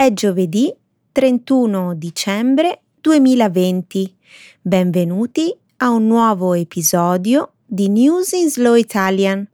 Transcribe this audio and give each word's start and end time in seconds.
È 0.00 0.12
giovedì 0.12 0.72
31 1.10 1.94
dicembre 1.96 2.82
2020. 3.00 4.16
Benvenuti 4.62 5.52
a 5.78 5.90
un 5.90 6.06
nuovo 6.06 6.54
episodio 6.54 7.54
di 7.66 7.88
News 7.88 8.30
in 8.30 8.48
Slow 8.48 8.76
Italian. 8.76 9.44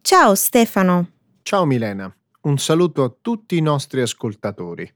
Ciao 0.00 0.34
Stefano. 0.34 1.10
Ciao 1.42 1.64
Milena, 1.64 2.12
un 2.40 2.58
saluto 2.58 3.04
a 3.04 3.14
tutti 3.20 3.56
i 3.56 3.60
nostri 3.60 4.00
ascoltatori. 4.00 4.92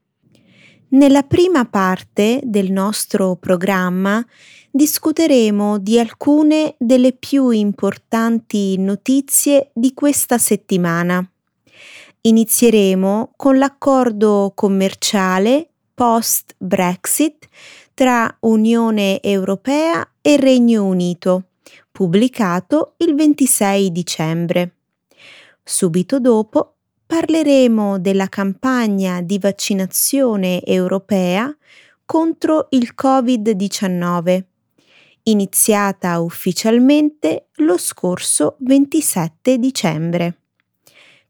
Nella 0.89 1.23
prima 1.23 1.63
parte 1.63 2.41
del 2.43 2.69
nostro 2.69 3.37
programma 3.37 4.21
discuteremo 4.69 5.77
di 5.79 5.97
alcune 5.97 6.75
delle 6.77 7.13
più 7.13 7.51
importanti 7.51 8.77
notizie 8.77 9.71
di 9.73 9.93
questa 9.93 10.37
settimana. 10.37 11.25
Inizieremo 12.21 13.31
con 13.37 13.57
l'accordo 13.57 14.51
commerciale 14.53 15.69
post-Brexit 15.93 17.47
tra 17.93 18.35
Unione 18.41 19.21
Europea 19.21 20.05
e 20.19 20.35
Regno 20.35 20.83
Unito, 20.83 21.43
pubblicato 21.89 22.95
il 22.97 23.15
26 23.15 23.91
dicembre. 23.93 24.73
Subito 25.63 26.19
dopo 26.19 26.75
parleremo 27.05 27.99
della 27.99 28.27
campagna 28.27 29.21
di 29.21 29.39
vaccinazione 29.39 30.61
europea 30.65 31.55
contro 32.03 32.67
il 32.71 32.95
Covid-19, 33.01 34.43
iniziata 35.23 36.19
ufficialmente 36.19 37.47
lo 37.59 37.77
scorso 37.77 38.57
27 38.59 39.57
dicembre. 39.57 40.33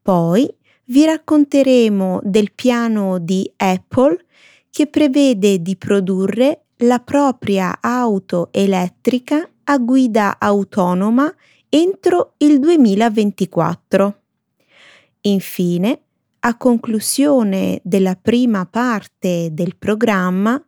Poi 0.02 0.52
vi 0.90 1.06
racconteremo 1.06 2.20
del 2.24 2.52
piano 2.54 3.20
di 3.20 3.50
Apple 3.58 4.26
che 4.70 4.88
prevede 4.88 5.62
di 5.62 5.76
produrre 5.76 6.66
la 6.78 7.00
propria 7.00 7.80
auto 7.82 8.50
elettrica 8.52 9.48
a 9.66 9.78
guida 9.78 10.38
autonoma 10.40 11.34
entro 11.68 12.34
il 12.38 12.60
2024. 12.60 14.22
Infine, 15.22 16.02
a 16.40 16.56
conclusione 16.58 17.82
della 17.84 18.16
prima 18.16 18.66
parte 18.66 19.50
del 19.52 19.76
programma, 19.76 20.62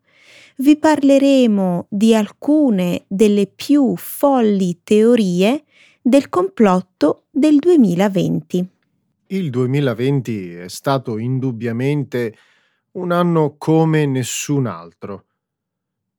vi 0.58 0.75
parleremo 0.75 1.88
di 1.89 2.14
alcune 2.14 3.05
delle 3.08 3.47
più 3.47 3.95
folli 3.95 4.81
teorie 4.83 5.64
del 6.02 6.30
complotto 6.30 7.23
del 7.31 7.55
2020. 7.55 8.69
Il 9.34 9.50
2020 9.50 10.56
è 10.56 10.68
stato 10.68 11.18
indubbiamente 11.18 12.36
un 12.94 13.14
anno 13.14 13.56
come 13.58 14.06
nessun 14.06 14.66
altro. 14.66 15.23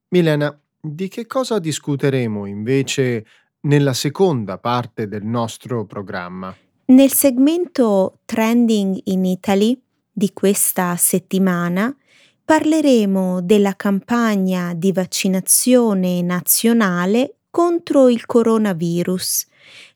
Milena, 0.09 0.59
di 0.81 1.07
che 1.09 1.27
cosa 1.27 1.59
discuteremo 1.59 2.47
invece 2.47 3.23
nella 3.61 3.93
seconda 3.93 4.57
parte 4.57 5.07
del 5.07 5.23
nostro 5.23 5.85
programma? 5.85 6.55
Nel 6.85 7.11
segmento 7.11 8.21
Trending 8.25 8.99
in 9.03 9.25
Italy 9.25 9.79
di 10.11 10.33
questa 10.33 10.95
settimana 10.95 11.95
parleremo 12.43 13.43
della 13.43 13.75
campagna 13.75 14.73
di 14.73 14.91
vaccinazione 14.91 16.23
nazionale 16.23 17.35
contro 17.51 18.09
il 18.09 18.25
coronavirus 18.25 19.45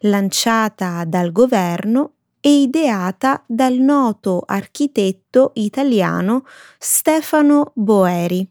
lanciata 0.01 1.03
dal 1.03 1.31
governo 1.31 2.11
e 2.39 2.61
ideata 2.61 3.43
dal 3.45 3.75
noto 3.75 4.43
architetto 4.45 5.51
italiano 5.55 6.45
Stefano 6.77 7.71
Boeri. 7.73 8.47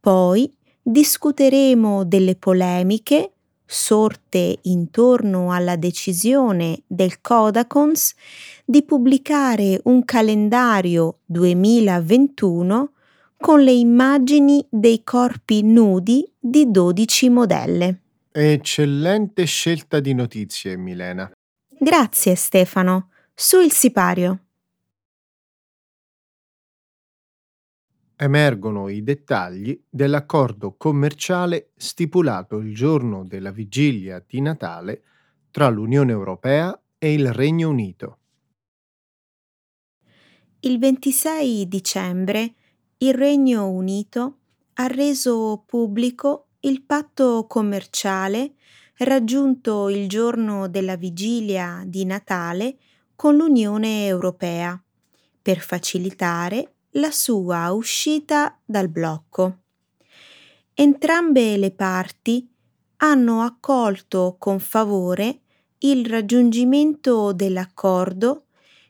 Poi 0.00 0.52
discuteremo 0.82 2.04
delle 2.04 2.36
polemiche 2.36 3.32
sorte 3.70 4.58
intorno 4.62 5.52
alla 5.52 5.76
decisione 5.76 6.82
del 6.86 7.20
Codacons 7.20 8.14
di 8.64 8.82
pubblicare 8.82 9.80
un 9.84 10.04
calendario 10.04 11.18
2021 11.26 12.92
con 13.36 13.60
le 13.62 13.72
immagini 13.72 14.64
dei 14.68 15.02
corpi 15.04 15.62
nudi 15.62 16.28
di 16.38 16.70
12 16.70 17.28
modelle. 17.30 18.00
Eccellente 18.32 19.44
scelta 19.44 20.00
di 20.00 20.14
notizie, 20.14 20.76
Milena. 20.76 21.30
Grazie 21.82 22.34
Stefano. 22.34 23.08
Su 23.34 23.58
il 23.58 23.72
sipario. 23.72 24.44
Emergono 28.16 28.88
i 28.88 29.02
dettagli 29.02 29.82
dell'accordo 29.88 30.76
commerciale 30.76 31.70
stipulato 31.76 32.58
il 32.58 32.74
giorno 32.74 33.24
della 33.24 33.50
vigilia 33.50 34.22
di 34.26 34.42
Natale 34.42 35.02
tra 35.50 35.70
l'Unione 35.70 36.12
Europea 36.12 36.78
e 36.98 37.14
il 37.14 37.32
Regno 37.32 37.70
Unito. 37.70 38.18
Il 40.60 40.78
26 40.78 41.66
dicembre 41.66 42.54
il 42.98 43.14
Regno 43.14 43.70
Unito 43.70 44.40
ha 44.74 44.86
reso 44.86 45.62
pubblico 45.64 46.48
il 46.60 46.82
patto 46.82 47.46
commerciale 47.48 48.56
raggiunto 49.04 49.88
il 49.88 50.08
giorno 50.08 50.68
della 50.68 50.96
vigilia 50.96 51.82
di 51.86 52.04
Natale 52.04 52.76
con 53.16 53.36
l'Unione 53.36 54.06
Europea 54.06 54.80
per 55.40 55.60
facilitare 55.60 56.74
la 56.94 57.10
sua 57.10 57.70
uscita 57.70 58.58
dal 58.64 58.88
blocco. 58.88 59.58
Entrambe 60.74 61.56
le 61.56 61.70
parti 61.70 62.46
hanno 62.96 63.40
accolto 63.40 64.36
con 64.38 64.58
favore 64.58 65.40
il 65.78 66.04
raggiungimento 66.04 67.32
dell'accordo 67.32 68.44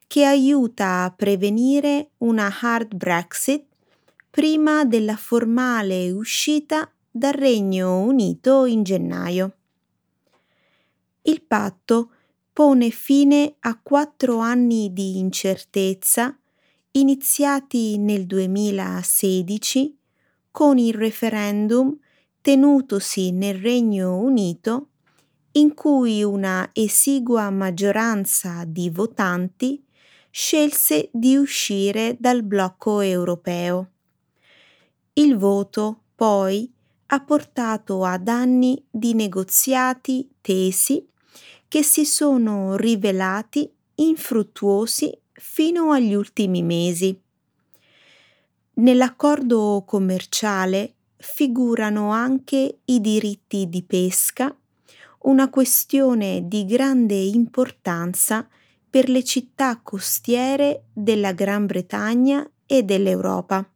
che 0.09 0.25
aiuta 0.25 1.04
a 1.04 1.12
prevenire 1.12 2.10
una 2.19 2.53
hard 2.60 2.97
Brexit 2.97 3.65
prima 4.28 4.84
della 4.84 5.16
formale 5.16 6.10
uscita 6.10 6.91
dal 7.09 7.32
Regno 7.32 8.00
Unito 8.00 8.65
in 8.65 8.82
gennaio. 8.82 9.54
Il 11.22 11.42
patto 11.42 12.12
pone 12.53 12.91
fine 12.91 13.56
a 13.60 13.78
quattro 13.81 14.38
anni 14.38 14.92
di 14.92 15.19
incertezza 15.19 16.36
iniziati 16.92 17.98
nel 17.98 18.26
2016 18.26 19.98
con 20.50 20.78
il 20.78 20.94
referendum 20.94 21.97
tenutosi 22.41 23.31
nel 23.32 23.56
Regno 23.56 24.16
Unito 24.19 24.88
in 25.53 25.75
cui 25.75 26.22
una 26.22 26.70
esigua 26.72 27.50
maggioranza 27.50 28.64
di 28.66 28.88
votanti 28.88 29.84
scelse 30.31 31.10
di 31.12 31.37
uscire 31.37 32.16
dal 32.19 32.42
blocco 32.42 33.00
europeo. 33.00 33.91
Il 35.14 35.37
voto, 35.37 36.02
poi, 36.14 36.72
ha 37.12 37.21
portato 37.21 38.04
ad 38.04 38.28
anni 38.28 38.84
di 38.88 39.15
negoziati 39.15 40.28
tesi 40.41 41.04
che 41.66 41.82
si 41.82 42.04
sono 42.04 42.76
rivelati 42.76 43.71
infruttuosi 43.97 45.16
fino 45.32 45.91
agli 45.91 46.15
ultimi 46.15 46.62
mesi. 46.62 47.20
Nell'accordo 48.75 49.82
commerciale 49.84 50.94
figurano 51.16 52.12
anche 52.12 52.78
i 52.84 53.00
diritti 53.00 53.69
di 53.69 53.82
pesca, 53.82 54.56
una 55.23 55.50
questione 55.50 56.46
di 56.46 56.64
grande 56.64 57.14
importanza 57.14 58.49
per 58.88 59.08
le 59.08 59.25
città 59.25 59.81
costiere 59.82 60.85
della 60.93 61.32
Gran 61.32 61.67
Bretagna 61.67 62.49
e 62.67 62.85
dell'Europa. 62.85 63.69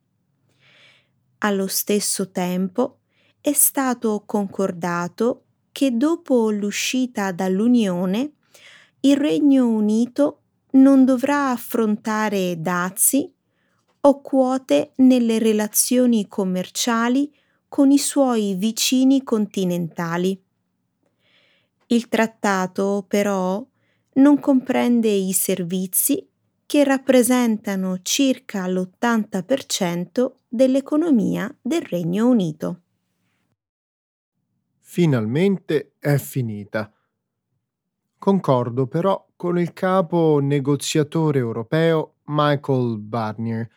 Allo 1.38 1.66
stesso 1.66 2.30
tempo 2.30 2.98
è 3.46 3.52
stato 3.52 4.22
concordato 4.24 5.42
che 5.70 5.94
dopo 5.94 6.48
l'uscita 6.48 7.30
dall'Unione 7.30 8.36
il 9.00 9.18
Regno 9.18 9.68
Unito 9.68 10.40
non 10.70 11.04
dovrà 11.04 11.50
affrontare 11.50 12.58
dazi 12.62 13.30
o 14.00 14.20
quote 14.22 14.92
nelle 14.96 15.38
relazioni 15.38 16.26
commerciali 16.26 17.30
con 17.68 17.90
i 17.90 17.98
suoi 17.98 18.54
vicini 18.54 19.22
continentali. 19.22 20.42
Il 21.88 22.08
trattato 22.08 23.04
però 23.06 23.62
non 24.14 24.40
comprende 24.40 25.10
i 25.10 25.34
servizi 25.34 26.26
che 26.64 26.82
rappresentano 26.82 27.98
circa 28.00 28.66
l'80% 28.66 30.32
dell'economia 30.48 31.54
del 31.60 31.82
Regno 31.82 32.26
Unito. 32.26 32.78
Finalmente 34.94 35.94
è 35.98 36.18
finita. 36.18 36.88
Concordo 38.16 38.86
però 38.86 39.26
con 39.34 39.58
il 39.58 39.72
capo 39.72 40.38
negoziatore 40.40 41.40
europeo 41.40 42.18
Michael 42.26 42.98
Barnier 42.98 43.68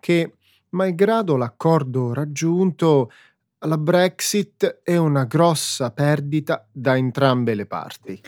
che, 0.00 0.34
malgrado 0.70 1.36
l'accordo 1.36 2.12
raggiunto, 2.12 3.12
la 3.60 3.78
Brexit 3.78 4.80
è 4.82 4.96
una 4.96 5.22
grossa 5.22 5.92
perdita 5.92 6.66
da 6.72 6.96
entrambe 6.96 7.54
le 7.54 7.66
parti. 7.66 8.20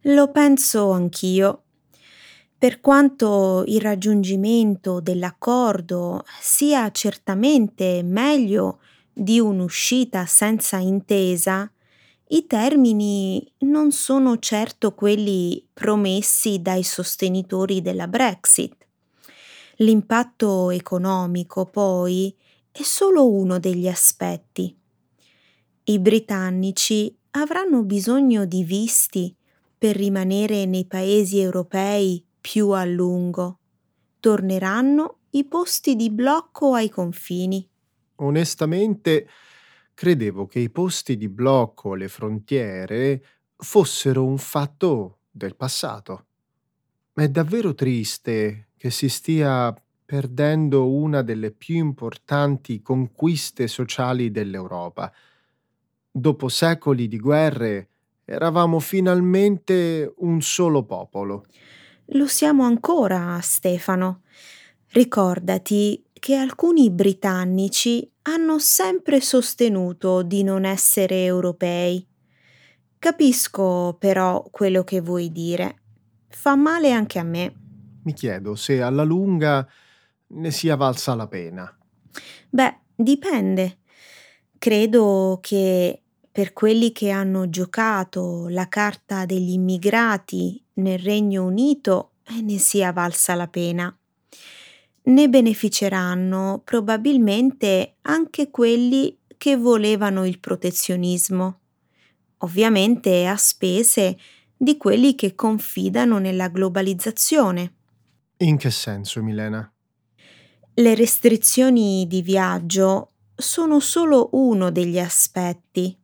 Lo 0.00 0.32
penso 0.32 0.90
anch'io. 0.90 1.62
Per 2.58 2.80
quanto 2.80 3.62
il 3.68 3.80
raggiungimento 3.80 4.98
dell'accordo 4.98 6.24
sia 6.40 6.90
certamente 6.90 8.02
meglio 8.02 8.80
di 9.12 9.38
un'uscita 9.38 10.26
senza 10.26 10.78
intesa, 10.78 11.70
i 12.28 12.46
termini 12.46 13.52
non 13.60 13.92
sono 13.92 14.38
certo 14.38 14.94
quelli 14.94 15.66
promessi 15.72 16.62
dai 16.62 16.82
sostenitori 16.82 17.82
della 17.82 18.08
Brexit. 18.08 18.76
L'impatto 19.76 20.70
economico, 20.70 21.66
poi, 21.66 22.34
è 22.70 22.82
solo 22.82 23.30
uno 23.30 23.58
degli 23.58 23.88
aspetti. 23.88 24.76
I 25.84 25.98
britannici 25.98 27.14
avranno 27.32 27.82
bisogno 27.82 28.46
di 28.46 28.64
visti 28.64 29.34
per 29.76 29.96
rimanere 29.96 30.64
nei 30.64 30.86
paesi 30.86 31.40
europei 31.40 32.24
più 32.40 32.70
a 32.70 32.84
lungo. 32.84 33.58
Torneranno 34.18 35.18
i 35.30 35.44
posti 35.44 35.94
di 35.94 36.10
blocco 36.10 36.72
ai 36.72 36.88
confini. 36.88 37.68
Onestamente, 38.16 39.28
credevo 39.94 40.46
che 40.46 40.58
i 40.58 40.70
posti 40.70 41.16
di 41.16 41.28
blocco 41.28 41.92
alle 41.92 42.08
frontiere 42.08 43.24
fossero 43.56 44.24
un 44.24 44.38
fatto 44.38 45.20
del 45.30 45.56
passato. 45.56 46.26
È 47.12 47.28
davvero 47.28 47.74
triste 47.74 48.70
che 48.76 48.90
si 48.90 49.08
stia 49.08 49.74
perdendo 50.04 50.90
una 50.90 51.22
delle 51.22 51.50
più 51.50 51.76
importanti 51.76 52.82
conquiste 52.82 53.68
sociali 53.68 54.30
dell'Europa. 54.30 55.12
Dopo 56.10 56.48
secoli 56.48 57.08
di 57.08 57.18
guerre, 57.18 57.88
eravamo 58.24 58.78
finalmente 58.80 60.12
un 60.18 60.42
solo 60.42 60.84
popolo. 60.84 61.46
Lo 62.08 62.26
siamo 62.26 62.64
ancora, 62.64 63.38
Stefano. 63.40 64.22
Ricordati 64.88 66.04
che 66.24 66.36
alcuni 66.36 66.90
britannici 66.90 68.10
hanno 68.22 68.58
sempre 68.58 69.20
sostenuto 69.20 70.22
di 70.22 70.42
non 70.42 70.64
essere 70.64 71.22
europei. 71.24 72.02
Capisco 72.98 73.94
però 73.98 74.42
quello 74.50 74.84
che 74.84 75.02
vuoi 75.02 75.30
dire. 75.30 75.82
Fa 76.30 76.54
male 76.54 76.92
anche 76.92 77.18
a 77.18 77.24
me. 77.24 77.54
Mi 78.04 78.14
chiedo 78.14 78.54
se 78.54 78.80
alla 78.80 79.02
lunga 79.02 79.68
ne 80.28 80.50
sia 80.50 80.76
valsa 80.76 81.14
la 81.14 81.28
pena. 81.28 81.78
Beh, 82.48 82.78
dipende. 82.94 83.80
Credo 84.56 85.40
che 85.42 86.04
per 86.32 86.54
quelli 86.54 86.92
che 86.92 87.10
hanno 87.10 87.50
giocato 87.50 88.48
la 88.48 88.66
carta 88.70 89.26
degli 89.26 89.50
immigrati 89.50 90.64
nel 90.76 91.00
Regno 91.00 91.44
Unito 91.44 92.12
eh, 92.22 92.40
ne 92.40 92.56
sia 92.56 92.92
valsa 92.92 93.34
la 93.34 93.46
pena. 93.48 93.94
Ne 95.06 95.28
beneficeranno 95.28 96.62
probabilmente 96.64 97.96
anche 98.02 98.50
quelli 98.50 99.18
che 99.36 99.56
volevano 99.56 100.26
il 100.26 100.40
protezionismo, 100.40 101.60
ovviamente 102.38 103.26
a 103.26 103.36
spese 103.36 104.16
di 104.56 104.78
quelli 104.78 105.14
che 105.14 105.34
confidano 105.34 106.18
nella 106.18 106.48
globalizzazione. 106.48 107.74
In 108.38 108.56
che 108.56 108.70
senso, 108.70 109.22
Milena? 109.22 109.70
Le 110.72 110.94
restrizioni 110.94 112.06
di 112.08 112.22
viaggio 112.22 113.12
sono 113.34 113.80
solo 113.80 114.30
uno 114.32 114.70
degli 114.70 114.98
aspetti. 114.98 115.96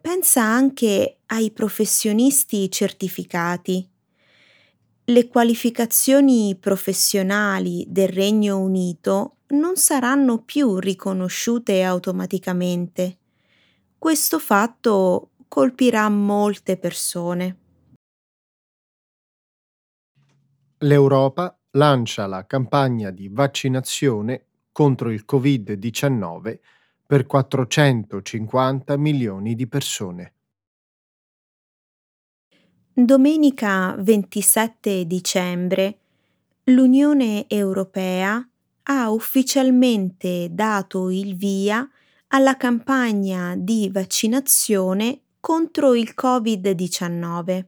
Pensa 0.00 0.42
anche 0.42 1.20
ai 1.26 1.50
professionisti 1.50 2.70
certificati. 2.70 3.88
Le 5.04 5.26
qualificazioni 5.26 6.56
professionali 6.58 7.84
del 7.88 8.08
Regno 8.08 8.58
Unito 8.58 9.38
non 9.48 9.74
saranno 9.74 10.42
più 10.44 10.78
riconosciute 10.78 11.82
automaticamente. 11.82 13.18
Questo 13.98 14.38
fatto 14.38 15.30
colpirà 15.48 16.08
molte 16.08 16.76
persone. 16.76 17.56
L'Europa 20.78 21.58
lancia 21.72 22.26
la 22.28 22.46
campagna 22.46 23.10
di 23.10 23.28
vaccinazione 23.28 24.46
contro 24.70 25.10
il 25.10 25.24
Covid-19 25.28 26.58
per 27.04 27.26
450 27.26 28.96
milioni 28.96 29.56
di 29.56 29.66
persone. 29.66 30.32
Domenica 32.94 33.96
27 33.98 35.06
dicembre 35.06 35.98
l'Unione 36.64 37.46
Europea 37.48 38.46
ha 38.82 39.10
ufficialmente 39.10 40.48
dato 40.50 41.08
il 41.08 41.34
via 41.34 41.88
alla 42.28 42.58
campagna 42.58 43.54
di 43.56 43.88
vaccinazione 43.90 45.20
contro 45.40 45.94
il 45.94 46.12
Covid-19 46.14 47.64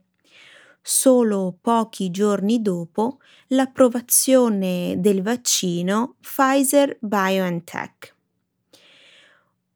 solo 0.79 1.57
pochi 1.59 2.11
giorni 2.11 2.61
dopo 2.61 3.17
l'approvazione 3.47 4.97
del 4.99 5.23
vaccino 5.23 6.17
Pfizer 6.21 6.99
BioNTech. 7.01 8.15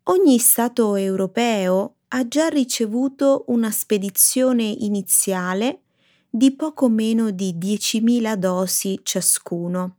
Ogni 0.03 0.37
Stato 0.37 0.95
europeo 0.95 1.95
ha 2.11 2.27
già 2.27 2.47
ricevuto 2.47 3.43
una 3.47 3.69
spedizione 3.69 4.63
iniziale 4.63 5.81
di 6.29 6.55
poco 6.55 6.89
meno 6.89 7.29
di 7.29 7.55
10.000 7.55 8.35
dosi 8.35 8.99
ciascuno. 9.03 9.95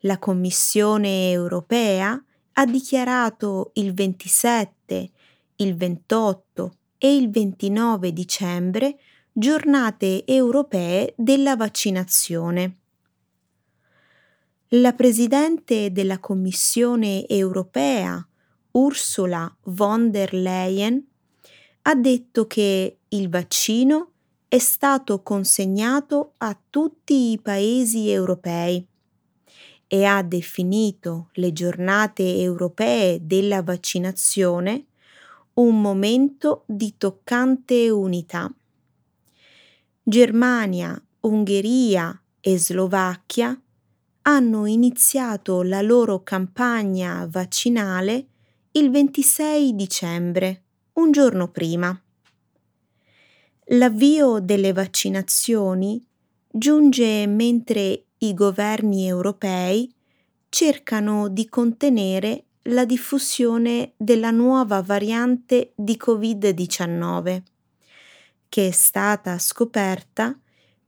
La 0.00 0.18
Commissione 0.18 1.30
europea 1.30 2.22
ha 2.52 2.64
dichiarato 2.64 3.70
il 3.74 3.92
27, 3.92 5.10
il 5.56 5.76
28 5.76 6.74
e 6.96 7.14
il 7.14 7.30
29 7.30 8.12
dicembre 8.12 8.98
giornate 9.32 10.24
europee 10.26 11.12
della 11.16 11.54
vaccinazione. 11.54 12.76
La 14.68 14.92
Presidente 14.94 15.92
della 15.92 16.18
Commissione 16.18 17.26
europea, 17.26 18.26
Ursula 18.72 19.54
von 19.64 20.10
der 20.10 20.32
Leyen, 20.32 21.08
ha 21.90 21.94
detto 21.96 22.46
che 22.46 22.98
il 23.08 23.28
vaccino 23.28 24.12
è 24.46 24.58
stato 24.58 25.24
consegnato 25.24 26.34
a 26.36 26.56
tutti 26.70 27.32
i 27.32 27.40
paesi 27.40 28.08
europei 28.10 28.86
e 29.88 30.04
ha 30.04 30.22
definito 30.22 31.30
le 31.32 31.52
giornate 31.52 32.36
europee 32.38 33.18
della 33.26 33.64
vaccinazione 33.64 34.84
un 35.54 35.80
momento 35.80 36.62
di 36.66 36.94
toccante 36.96 37.90
unità. 37.90 38.54
Germania, 40.00 41.02
Ungheria 41.22 42.22
e 42.38 42.56
Slovacchia 42.56 43.60
hanno 44.22 44.66
iniziato 44.66 45.62
la 45.62 45.82
loro 45.82 46.22
campagna 46.22 47.26
vaccinale 47.28 48.26
il 48.72 48.90
26 48.92 49.74
dicembre, 49.74 50.62
un 51.00 51.12
giorno 51.12 51.48
prima. 51.48 51.98
L'avvio 53.72 54.40
delle 54.40 54.72
vaccinazioni 54.72 56.04
giunge 56.50 57.26
mentre 57.26 58.04
i 58.18 58.34
governi 58.34 59.06
europei 59.06 59.92
cercano 60.48 61.28
di 61.28 61.48
contenere 61.48 62.44
la 62.64 62.84
diffusione 62.84 63.92
della 63.96 64.30
nuova 64.30 64.82
variante 64.82 65.72
di 65.74 65.98
Covid-19 65.98 67.42
che 68.50 68.66
è 68.66 68.70
stata 68.72 69.38
scoperta 69.38 70.36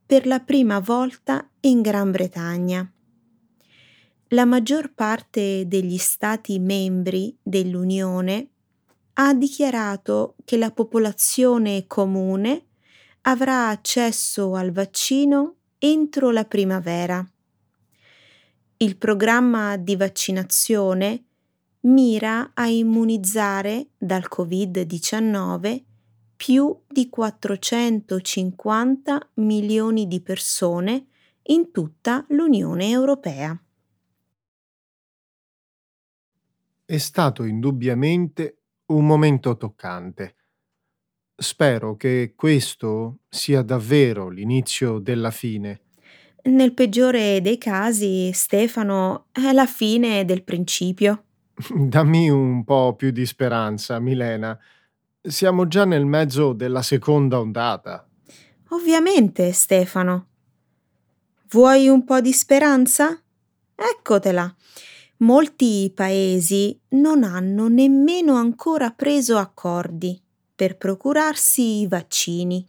per 0.05 0.27
la 0.27 0.41
prima 0.41 0.79
volta 0.79 1.49
in 1.61 1.81
Gran 1.81 2.11
Bretagna. 2.11 2.91
La 4.27 4.45
maggior 4.45 4.93
parte 4.93 5.65
degli 5.67 5.97
Stati 5.97 6.59
membri 6.59 7.35
dell'Unione 7.41 8.49
ha 9.13 9.33
dichiarato 9.33 10.35
che 10.43 10.57
la 10.57 10.71
popolazione 10.71 11.85
comune 11.87 12.65
avrà 13.21 13.69
accesso 13.69 14.55
al 14.55 14.71
vaccino 14.71 15.55
entro 15.77 16.31
la 16.31 16.43
primavera. 16.45 17.25
Il 18.77 18.97
programma 18.97 19.77
di 19.77 19.95
vaccinazione 19.95 21.25
mira 21.81 22.51
a 22.53 22.67
immunizzare 22.67 23.89
dal 23.97 24.25
Covid-19 24.29 25.83
più 26.35 26.77
di 26.87 27.09
450 27.09 29.29
milioni 29.35 30.07
di 30.07 30.21
persone 30.21 31.05
in 31.43 31.71
tutta 31.71 32.25
l'Unione 32.29 32.89
Europea. 32.89 33.55
È 36.85 36.97
stato 36.97 37.43
indubbiamente 37.43 38.62
un 38.95 39.05
momento 39.05 39.57
toccante. 39.57 40.35
Spero 41.35 41.95
che 41.95 42.33
questo 42.35 43.19
sia 43.27 43.61
davvero 43.61 44.29
l'inizio 44.29 44.99
della 44.99 45.31
fine. 45.31 45.81
Nel 46.43 46.73
peggiore 46.73 47.41
dei 47.41 47.57
casi, 47.57 48.31
Stefano, 48.33 49.27
è 49.31 49.51
la 49.51 49.65
fine 49.65 50.25
del 50.25 50.43
principio. 50.43 51.23
Dammi 51.73 52.29
un 52.29 52.63
po' 52.63 52.95
più 52.95 53.11
di 53.11 53.25
speranza, 53.25 53.99
Milena. 53.99 54.57
Siamo 55.21 55.67
già 55.67 55.85
nel 55.85 56.05
mezzo 56.05 56.53
della 56.53 56.81
seconda 56.81 57.39
ondata. 57.39 58.07
Ovviamente, 58.69 59.53
Stefano. 59.53 60.27
Vuoi 61.49 61.87
un 61.87 62.03
po' 62.03 62.19
di 62.19 62.33
speranza? 62.33 63.21
Eccotela. 63.75 64.53
Molti 65.23 65.89
paesi 65.95 66.77
non 66.89 67.23
hanno 67.23 67.69
nemmeno 67.69 68.35
ancora 68.35 68.91
preso 68.91 69.37
accordi 69.37 70.21
per 70.53 70.75
procurarsi 70.75 71.79
i 71.79 71.87
vaccini. 71.87 72.67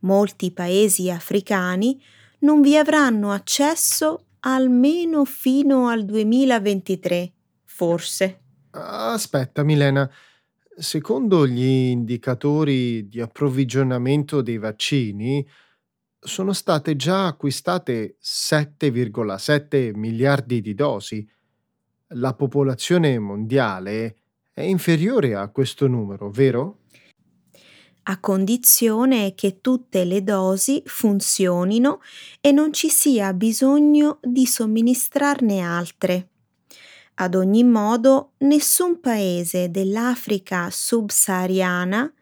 Molti 0.00 0.50
paesi 0.50 1.10
africani 1.10 2.02
non 2.40 2.60
vi 2.60 2.76
avranno 2.76 3.30
accesso 3.30 4.24
almeno 4.40 5.24
fino 5.24 5.86
al 5.86 6.04
2023, 6.04 7.32
forse. 7.66 8.40
Aspetta, 8.70 9.62
Milena. 9.62 10.10
Secondo 10.76 11.46
gli 11.46 11.62
indicatori 11.62 13.08
di 13.08 13.20
approvvigionamento 13.20 14.42
dei 14.42 14.58
vaccini, 14.58 15.46
sono 16.18 16.52
state 16.52 16.96
già 16.96 17.28
acquistate 17.28 18.16
7,7 18.20 19.94
miliardi 19.94 20.60
di 20.60 20.74
dosi. 20.74 21.38
La 22.14 22.34
popolazione 22.34 23.18
mondiale 23.18 24.16
è 24.52 24.62
inferiore 24.62 25.36
a 25.36 25.48
questo 25.48 25.86
numero, 25.86 26.30
vero? 26.30 26.78
a 28.04 28.18
condizione 28.18 29.34
che 29.34 29.60
tutte 29.60 30.04
le 30.04 30.24
dosi 30.24 30.82
funzionino 30.84 32.00
e 32.40 32.50
non 32.50 32.72
ci 32.72 32.88
sia 32.88 33.32
bisogno 33.32 34.18
di 34.22 34.46
somministrarne 34.46 35.60
altre. 35.60 36.28
Ad 37.14 37.36
ogni 37.36 37.62
modo, 37.62 38.32
nessun 38.38 38.98
paese 38.98 39.70
dell'Africa 39.70 40.70
subsahariana 40.70 42.12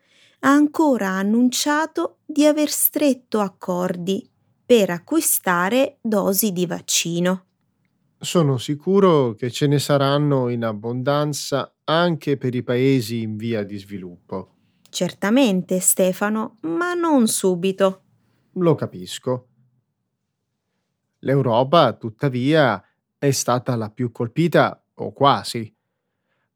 ha 0.41 0.51
ancora 0.51 1.09
annunciato 1.09 2.19
di 2.27 2.45
aver 2.45 2.69
stretto 2.69 3.41
accordi 3.41 4.29
per 4.67 4.91
acquistare 4.91 5.99
dosi 6.03 6.53
di 6.53 6.67
vaccino. 6.67 7.48
Sono 8.21 8.59
sicuro 8.59 9.35
che 9.35 9.49
ce 9.49 9.69
ne 9.69 9.79
saranno 9.79 10.49
in 10.49 10.65
abbondanza 10.65 11.77
anche 11.85 12.37
per 12.37 12.55
i 12.55 12.65
paesi 12.65 13.23
in 13.23 13.37
via 13.37 13.63
di 13.63 13.79
sviluppo. 13.79 14.57
Certamente, 14.91 15.79
Stefano, 15.79 16.57
ma 16.63 16.95
non 16.95 17.29
subito. 17.29 18.03
Lo 18.55 18.75
capisco. 18.75 19.47
L'Europa, 21.21 21.93
tuttavia, 21.93 22.83
è 23.17 23.31
stata 23.31 23.77
la 23.77 23.91
più 23.91 24.11
colpita, 24.11 24.83
o 24.95 25.13
quasi. 25.13 25.73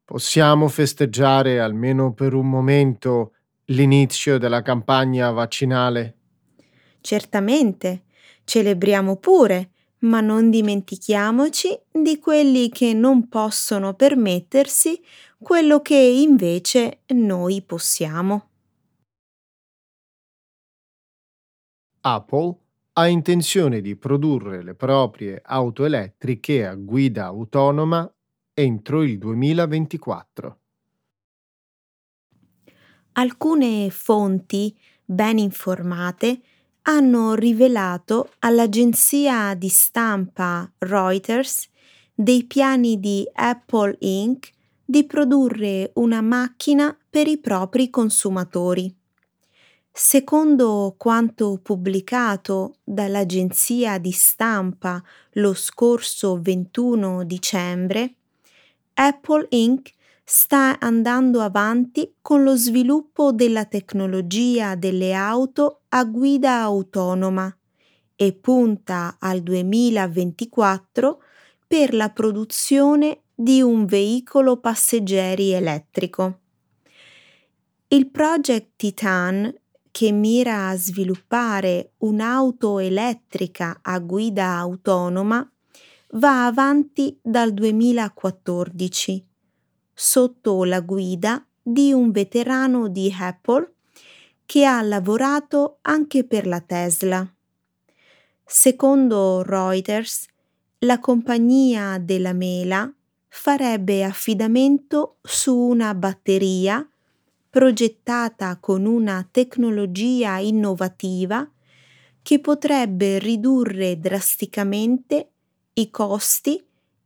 Possiamo 0.03 0.67
festeggiare 0.67 1.61
almeno 1.61 2.13
per 2.13 2.33
un 2.33 2.49
momento 2.49 3.35
l'inizio 3.65 4.37
della 4.37 4.61
campagna 4.61 5.31
vaccinale? 5.31 6.17
Certamente, 6.99 8.03
celebriamo 8.43 9.15
pure, 9.17 9.71
ma 10.03 10.21
non 10.21 10.49
dimentichiamoci 10.49 11.77
di 11.91 12.19
quelli 12.19 12.69
che 12.69 12.93
non 12.93 13.27
possono 13.27 13.93
permettersi 13.93 15.01
quello 15.37 15.81
che 15.81 15.95
invece 15.95 17.01
noi 17.07 17.61
possiamo. 17.61 18.49
Apple 22.01 22.57
ha 22.93 23.07
intenzione 23.07 23.81
di 23.81 23.95
produrre 23.95 24.61
le 24.61 24.75
proprie 24.75 25.41
auto 25.43 25.85
elettriche 25.85 26.65
a 26.65 26.75
guida 26.75 27.25
autonoma 27.25 28.11
entro 28.53 29.03
il 29.03 29.17
2024. 29.17 30.59
Alcune 33.13 33.89
fonti 33.89 34.77
ben 35.05 35.37
informate 35.37 36.41
hanno 36.83 37.33
rivelato 37.33 38.31
all'agenzia 38.39 39.53
di 39.53 39.69
stampa 39.69 40.69
Reuters 40.79 41.69
dei 42.13 42.43
piani 42.43 42.99
di 42.99 43.27
Apple 43.33 43.95
Inc. 43.99 44.51
di 44.83 45.05
produrre 45.05 45.91
una 45.95 46.21
macchina 46.21 46.95
per 47.09 47.27
i 47.27 47.37
propri 47.37 47.89
consumatori. 47.89 48.93
Secondo 49.95 50.95
quanto 50.97 51.59
pubblicato 51.63 52.75
dall'agenzia 52.83 53.97
di 53.97 54.11
stampa 54.11 55.01
lo 55.33 55.53
scorso 55.53 56.41
21 56.41 57.23
dicembre, 57.23 58.15
Apple 58.95 59.45
Inc 59.51 59.93
sta 60.25 60.79
andando 60.79 61.41
avanti 61.41 62.15
con 62.21 62.43
lo 62.43 62.55
sviluppo 62.55 63.33
della 63.33 63.65
tecnologia 63.65 64.75
delle 64.75 65.13
auto 65.13 65.81
a 65.89 66.05
guida 66.05 66.61
autonoma 66.61 67.55
e 68.15 68.33
punta 68.33 69.17
al 69.19 69.41
2024 69.41 71.21
per 71.67 71.93
la 71.93 72.09
produzione 72.09 73.23
di 73.35 73.61
un 73.61 73.85
veicolo 73.85 74.57
passeggeri 74.59 75.51
elettrico. 75.51 76.39
Il 77.87 78.09
Project 78.09 78.71
Titan, 78.77 79.53
che 79.91 80.11
mira 80.11 80.69
a 80.69 80.77
sviluppare 80.77 81.93
un'auto 81.97 82.79
elettrica 82.79 83.79
a 83.81 83.99
guida 83.99 84.55
autonoma, 84.55 85.47
va 86.11 86.45
avanti 86.45 87.19
dal 87.21 87.53
2014 87.53 89.31
sotto 89.93 90.63
la 90.63 90.81
guida 90.81 91.45
di 91.61 91.93
un 91.93 92.11
veterano 92.11 92.87
di 92.87 93.13
Apple 93.17 93.73
che 94.45 94.65
ha 94.65 94.81
lavorato 94.81 95.77
anche 95.81 96.23
per 96.25 96.47
la 96.47 96.59
Tesla. 96.59 97.27
Secondo 98.45 99.41
Reuters, 99.41 100.27
la 100.79 100.99
compagnia 100.99 101.97
della 101.97 102.33
mela 102.33 102.91
farebbe 103.29 104.03
affidamento 104.03 105.17
su 105.21 105.55
una 105.55 105.93
batteria 105.95 106.87
progettata 107.49 108.57
con 108.59 108.85
una 108.85 109.27
tecnologia 109.29 110.37
innovativa 110.37 111.49
che 112.21 112.39
potrebbe 112.39 113.19
ridurre 113.19 113.99
drasticamente 113.99 115.29
i 115.73 115.89
costi 115.89 116.62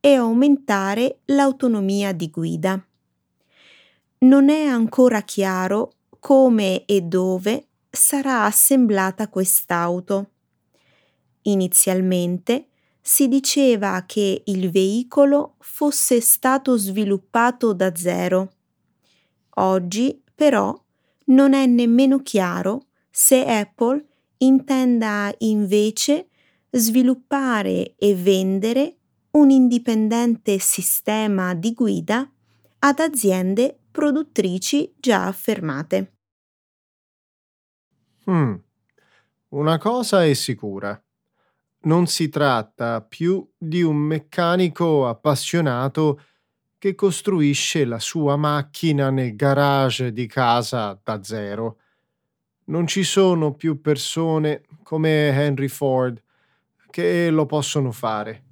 e 0.07 0.15
aumentare 0.15 1.19
l'autonomia 1.25 2.13
di 2.13 2.29
guida. 2.29 2.81
Non 4.19 4.47
è 4.47 4.63
ancora 4.63 5.21
chiaro 5.23 5.95
come 6.21 6.85
e 6.85 7.01
dove 7.01 7.67
sarà 7.89 8.45
assemblata 8.45 9.27
quest'auto. 9.27 10.29
Inizialmente 11.41 12.67
si 13.01 13.27
diceva 13.27 14.01
che 14.05 14.43
il 14.45 14.71
veicolo 14.71 15.55
fosse 15.59 16.21
stato 16.21 16.77
sviluppato 16.77 17.73
da 17.73 17.93
zero. 17.93 18.53
Oggi, 19.55 20.23
però, 20.33 20.73
non 21.25 21.53
è 21.53 21.65
nemmeno 21.65 22.21
chiaro 22.21 22.85
se 23.11 23.43
Apple 23.43 24.05
intenda 24.37 25.35
invece 25.39 26.29
sviluppare 26.69 27.95
e 27.97 28.15
vendere 28.15 28.97
un 29.37 29.51
indipendente 29.51 30.57
sistema 30.57 31.53
di 31.53 31.73
guida 31.73 32.27
ad 32.79 32.99
aziende 32.99 33.77
produttrici 33.91 34.91
già 34.97 35.27
affermate. 35.27 36.13
Hmm. 38.25 38.55
Una 39.49 39.77
cosa 39.77 40.25
è 40.25 40.33
sicura. 40.33 40.99
Non 41.81 42.07
si 42.07 42.29
tratta 42.29 43.01
più 43.01 43.47
di 43.55 43.83
un 43.83 43.95
meccanico 43.95 45.07
appassionato 45.07 46.19
che 46.79 46.95
costruisce 46.95 47.85
la 47.85 47.99
sua 47.99 48.37
macchina 48.37 49.11
nel 49.11 49.35
garage 49.35 50.11
di 50.13 50.25
casa 50.25 50.99
da 51.01 51.21
zero. 51.21 51.77
Non 52.65 52.87
ci 52.87 53.03
sono 53.03 53.53
più 53.53 53.81
persone 53.81 54.63
come 54.81 55.27
Henry 55.27 55.67
Ford 55.67 56.21
che 56.89 57.29
lo 57.29 57.45
possono 57.45 57.91
fare 57.91 58.45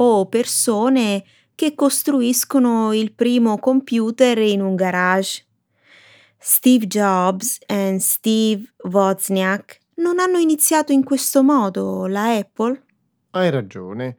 o 0.00 0.26
persone 0.26 1.24
che 1.54 1.74
costruiscono 1.74 2.92
il 2.92 3.12
primo 3.12 3.58
computer 3.58 4.38
in 4.38 4.60
un 4.60 4.74
garage. 4.74 5.44
Steve 6.38 6.86
Jobs 6.86 7.58
e 7.66 7.98
Steve 7.98 8.72
Wozniak 8.84 9.78
non 9.96 10.20
hanno 10.20 10.38
iniziato 10.38 10.92
in 10.92 11.02
questo 11.02 11.42
modo 11.42 12.06
la 12.06 12.36
Apple? 12.36 12.82
Hai 13.30 13.50
ragione, 13.50 14.16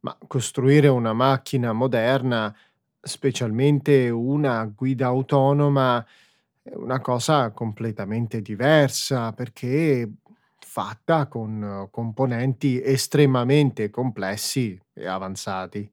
ma 0.00 0.16
costruire 0.26 0.88
una 0.88 1.14
macchina 1.14 1.72
moderna 1.72 2.54
specialmente 3.00 4.10
una 4.10 4.64
guida 4.64 5.06
autonoma, 5.06 6.04
è 6.62 6.74
una 6.74 7.00
cosa 7.00 7.52
completamente 7.52 8.42
diversa 8.42 9.32
perché 9.32 10.10
fatta 10.76 11.26
con 11.26 11.62
eh, 11.62 11.88
componenti 11.90 12.82
estremamente 12.82 13.88
complessi 13.88 14.78
e 14.92 15.06
avanzati. 15.06 15.90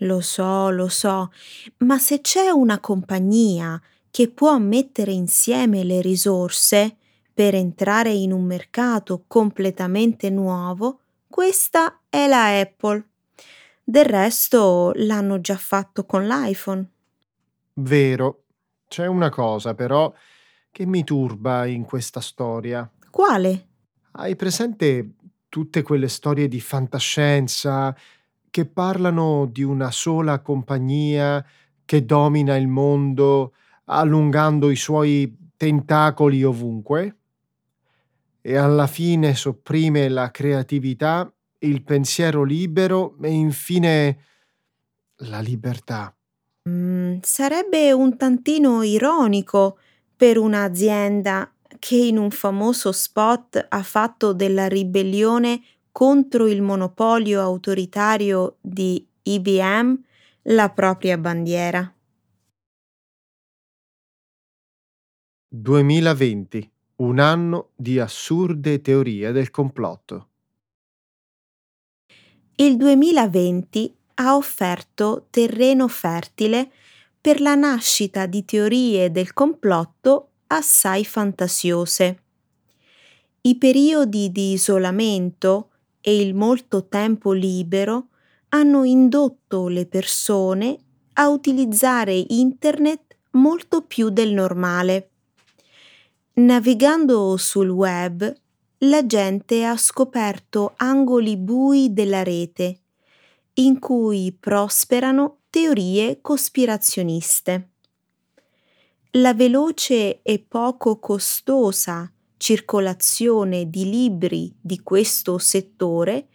Lo 0.00 0.20
so, 0.20 0.68
lo 0.68 0.88
so, 0.88 1.32
ma 1.78 1.96
se 1.96 2.20
c'è 2.20 2.50
una 2.50 2.78
compagnia 2.78 3.80
che 4.10 4.28
può 4.28 4.58
mettere 4.58 5.12
insieme 5.12 5.82
le 5.82 6.02
risorse 6.02 6.96
per 7.32 7.54
entrare 7.54 8.10
in 8.10 8.32
un 8.32 8.44
mercato 8.44 9.24
completamente 9.26 10.28
nuovo, 10.28 11.00
questa 11.26 12.00
è 12.10 12.28
la 12.28 12.60
Apple. 12.60 13.02
Del 13.82 14.04
resto 14.04 14.92
l'hanno 14.96 15.40
già 15.40 15.56
fatto 15.56 16.04
con 16.04 16.26
l'iPhone. 16.26 16.86
Vero, 17.74 18.42
c'è 18.88 19.06
una 19.06 19.30
cosa 19.30 19.74
però 19.74 20.12
che 20.70 20.84
mi 20.84 21.02
turba 21.02 21.64
in 21.64 21.86
questa 21.86 22.20
storia. 22.20 22.86
Quale? 23.10 23.68
Hai 24.12 24.34
presente 24.34 25.14
tutte 25.48 25.82
quelle 25.82 26.08
storie 26.08 26.48
di 26.48 26.60
fantascienza 26.60 27.94
che 28.50 28.66
parlano 28.66 29.46
di 29.46 29.62
una 29.62 29.92
sola 29.92 30.40
compagnia 30.40 31.44
che 31.84 32.04
domina 32.04 32.56
il 32.56 32.66
mondo 32.66 33.54
allungando 33.84 34.70
i 34.70 34.76
suoi 34.76 35.36
tentacoli 35.56 36.42
ovunque 36.42 37.16
e 38.40 38.56
alla 38.56 38.88
fine 38.88 39.34
sopprime 39.34 40.08
la 40.08 40.30
creatività, 40.32 41.32
il 41.58 41.82
pensiero 41.84 42.42
libero 42.42 43.16
e 43.22 43.30
infine 43.30 44.18
la 45.18 45.38
libertà? 45.38 46.12
Mm, 46.68 47.18
sarebbe 47.22 47.92
un 47.92 48.16
tantino 48.16 48.82
ironico 48.82 49.78
per 50.16 50.36
un'azienda 50.36 51.52
che 51.80 51.96
in 51.96 52.18
un 52.18 52.30
famoso 52.30 52.92
spot 52.92 53.66
ha 53.68 53.82
fatto 53.82 54.32
della 54.32 54.68
ribellione 54.68 55.60
contro 55.90 56.46
il 56.46 56.62
monopolio 56.62 57.40
autoritario 57.40 58.58
di 58.60 59.04
IBM 59.22 60.00
la 60.42 60.70
propria 60.70 61.18
bandiera. 61.18 61.92
2020, 65.48 66.70
un 66.96 67.18
anno 67.18 67.70
di 67.74 67.98
assurde 67.98 68.80
teorie 68.80 69.32
del 69.32 69.50
complotto. 69.50 70.28
Il 72.56 72.76
2020 72.76 73.96
ha 74.14 74.36
offerto 74.36 75.26
terreno 75.30 75.88
fertile 75.88 76.70
per 77.20 77.40
la 77.40 77.54
nascita 77.54 78.26
di 78.26 78.44
teorie 78.44 79.10
del 79.10 79.32
complotto 79.32 80.29
assai 80.52 81.04
fantasiose. 81.04 82.22
I 83.42 83.56
periodi 83.56 84.30
di 84.30 84.52
isolamento 84.52 85.70
e 86.00 86.20
il 86.20 86.34
molto 86.34 86.86
tempo 86.86 87.32
libero 87.32 88.08
hanno 88.50 88.84
indotto 88.84 89.68
le 89.68 89.86
persone 89.86 90.76
a 91.14 91.28
utilizzare 91.28 92.24
internet 92.28 93.16
molto 93.32 93.82
più 93.82 94.10
del 94.10 94.32
normale. 94.32 95.10
Navigando 96.34 97.36
sul 97.36 97.68
web, 97.68 98.34
la 98.78 99.06
gente 99.06 99.64
ha 99.64 99.76
scoperto 99.76 100.72
angoli 100.76 101.36
bui 101.36 101.92
della 101.92 102.22
rete 102.22 102.80
in 103.54 103.78
cui 103.78 104.34
prosperano 104.38 105.40
teorie 105.50 106.20
cospirazioniste. 106.20 107.68
La 109.14 109.34
veloce 109.34 110.22
e 110.22 110.38
poco 110.38 111.00
costosa 111.00 112.12
circolazione 112.36 113.68
di 113.68 113.90
libri 113.90 114.54
di 114.60 114.84
questo 114.84 115.36
settore, 115.38 116.28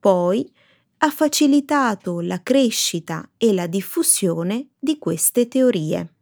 poi, 0.00 0.50
ha 0.98 1.10
facilitato 1.10 2.20
la 2.20 2.42
crescita 2.42 3.28
e 3.36 3.52
la 3.52 3.66
diffusione 3.66 4.70
di 4.78 4.96
queste 4.96 5.46
teorie. 5.46 6.14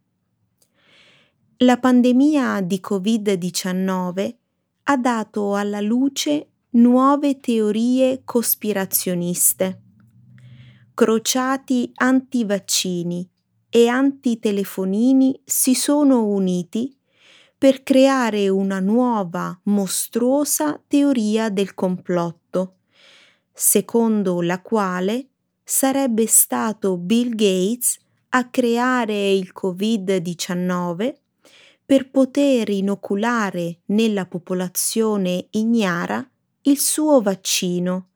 La 1.58 1.78
pandemia 1.78 2.60
di 2.60 2.80
Covid-19 2.82 4.34
ha 4.82 4.96
dato 4.96 5.54
alla 5.54 5.80
luce 5.80 6.48
nuove 6.70 7.38
teorie 7.38 8.22
cospirazioniste. 8.24 9.82
Crociati 10.92 11.92
antivaccini 11.94 13.30
e 13.70 13.86
antitelefonini 13.86 15.40
si 15.44 15.74
sono 15.74 16.26
uniti 16.26 16.94
per 17.56 17.82
creare 17.82 18.48
una 18.48 18.80
nuova 18.80 19.58
mostruosa 19.64 20.82
teoria 20.86 21.50
del 21.50 21.74
complotto, 21.74 22.78
secondo 23.52 24.42
la 24.42 24.60
quale 24.60 25.28
sarebbe 25.62 26.26
stato 26.26 26.96
Bill 26.96 27.34
Gates 27.34 27.98
a 28.30 28.48
creare 28.48 29.30
il 29.32 29.52
Covid-19 29.54 31.14
per 31.84 32.10
poter 32.10 32.70
inoculare 32.70 33.80
nella 33.86 34.26
popolazione 34.26 35.46
ignara 35.50 36.28
il 36.62 36.78
suo 36.78 37.20
vaccino, 37.20 38.08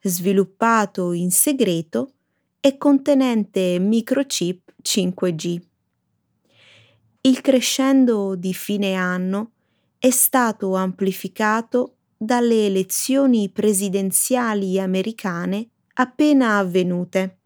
sviluppato 0.00 1.12
in 1.12 1.30
segreto 1.30 2.14
e 2.60 2.76
contenente 2.76 3.78
microchip 3.78 4.72
5G. 4.82 5.60
Il 7.20 7.40
crescendo 7.40 8.34
di 8.34 8.52
fine 8.52 8.94
anno 8.94 9.52
è 9.98 10.10
stato 10.10 10.74
amplificato 10.74 11.96
dalle 12.16 12.66
elezioni 12.66 13.48
presidenziali 13.50 14.80
americane 14.80 15.68
appena 15.94 16.58
avvenute. 16.58 17.38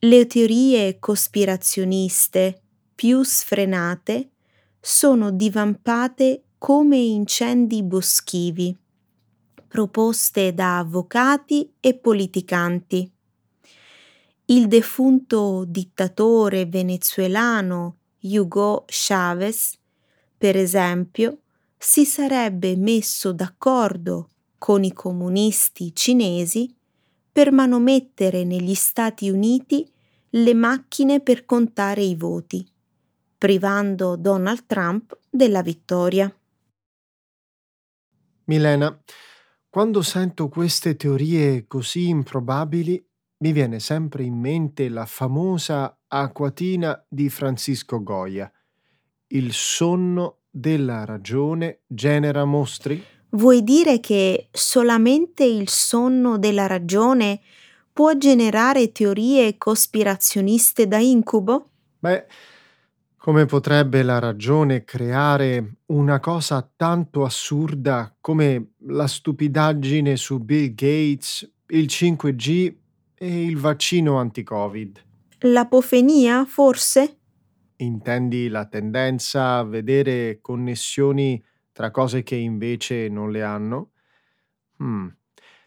Le 0.00 0.26
teorie 0.26 0.98
cospirazioniste 0.98 2.62
più 2.94 3.22
sfrenate 3.22 4.30
sono 4.80 5.30
divampate 5.30 6.44
come 6.58 6.96
incendi 6.96 7.82
boschivi, 7.82 8.76
proposte 9.68 10.52
da 10.52 10.78
avvocati 10.78 11.72
e 11.80 11.94
politicanti. 11.94 13.10
Il 14.50 14.66
defunto 14.66 15.64
dittatore 15.64 16.66
venezuelano 16.66 17.98
Hugo 18.22 18.84
Chavez, 18.88 19.78
per 20.36 20.56
esempio, 20.56 21.42
si 21.78 22.04
sarebbe 22.04 22.74
messo 22.76 23.32
d'accordo 23.32 24.30
con 24.58 24.82
i 24.82 24.92
comunisti 24.92 25.94
cinesi 25.94 26.74
per 27.30 27.52
manomettere 27.52 28.42
negli 28.42 28.74
Stati 28.74 29.30
Uniti 29.30 29.88
le 30.30 30.54
macchine 30.54 31.20
per 31.20 31.44
contare 31.44 32.02
i 32.02 32.16
voti 32.16 32.68
privando 33.38 34.16
Donald 34.16 34.66
Trump 34.66 35.16
della 35.30 35.62
vittoria. 35.62 36.30
Milena, 38.44 39.00
quando 39.68 40.02
sento 40.02 40.48
queste 40.48 40.96
teorie 40.96 41.66
così 41.68 42.08
improbabili, 42.08 43.09
mi 43.42 43.52
viene 43.52 43.80
sempre 43.80 44.22
in 44.22 44.34
mente 44.34 44.88
la 44.88 45.06
famosa 45.06 45.96
acquatina 46.08 47.02
di 47.08 47.30
Francisco 47.30 48.02
Goya. 48.02 48.50
Il 49.28 49.52
sonno 49.52 50.40
della 50.50 51.04
ragione 51.06 51.80
genera 51.86 52.44
mostri? 52.44 53.02
Vuoi 53.30 53.62
dire 53.62 54.00
che 54.00 54.48
solamente 54.50 55.44
il 55.44 55.68
sonno 55.68 56.36
della 56.36 56.66
ragione 56.66 57.40
può 57.92 58.14
generare 58.14 58.92
teorie 58.92 59.56
cospirazioniste 59.56 60.86
da 60.86 60.98
incubo? 60.98 61.68
Beh, 61.98 62.26
come 63.16 63.46
potrebbe 63.46 64.02
la 64.02 64.18
ragione 64.18 64.84
creare 64.84 65.76
una 65.86 66.20
cosa 66.20 66.68
tanto 66.76 67.24
assurda 67.24 68.14
come 68.20 68.72
la 68.88 69.06
stupidaggine 69.06 70.16
su 70.16 70.40
Bill 70.40 70.74
Gates, 70.74 71.50
il 71.68 71.86
5G 71.86 72.74
e 73.22 73.44
il 73.44 73.56
vaccino 73.58 74.16
anti-Covid? 74.18 75.04
L'apofenia, 75.42 76.46
forse? 76.46 77.18
Intendi 77.76 78.48
la 78.48 78.66
tendenza 78.66 79.56
a 79.56 79.64
vedere 79.64 80.40
connessioni 80.42 81.42
tra 81.72 81.90
cose 81.90 82.22
che 82.22 82.36
invece 82.36 83.08
non 83.08 83.30
le 83.30 83.42
hanno? 83.42 83.92
Hmm. 84.82 85.08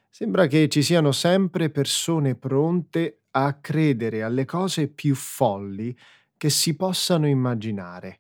Sembra 0.10 0.48
che 0.48 0.70
ci 0.70 0.84
siano 0.84 1.12
sempre 1.12 1.72
persone 1.72 2.36
pronte 2.36 3.24
a 3.32 3.60
credere 3.60 4.22
alle 4.24 4.46
cose 4.46 4.88
più 4.90 5.16
folli 5.16 5.98
che 6.38 6.50
si 6.52 6.76
possano 6.76 7.28
immaginare. 7.28 8.20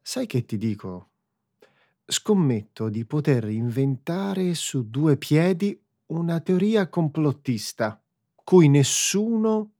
Sai 0.00 0.26
che 0.26 0.44
ti 0.44 0.56
dico? 0.56 1.10
Scommetto 2.06 2.88
di 2.88 3.04
poter 3.04 3.48
inventare 3.48 4.54
su 4.54 4.88
due 4.88 5.16
piedi 5.16 5.78
una 6.06 6.40
teoria 6.40 6.88
complottista 6.88 8.00
cui 8.44 8.68
nessuno 8.68 9.72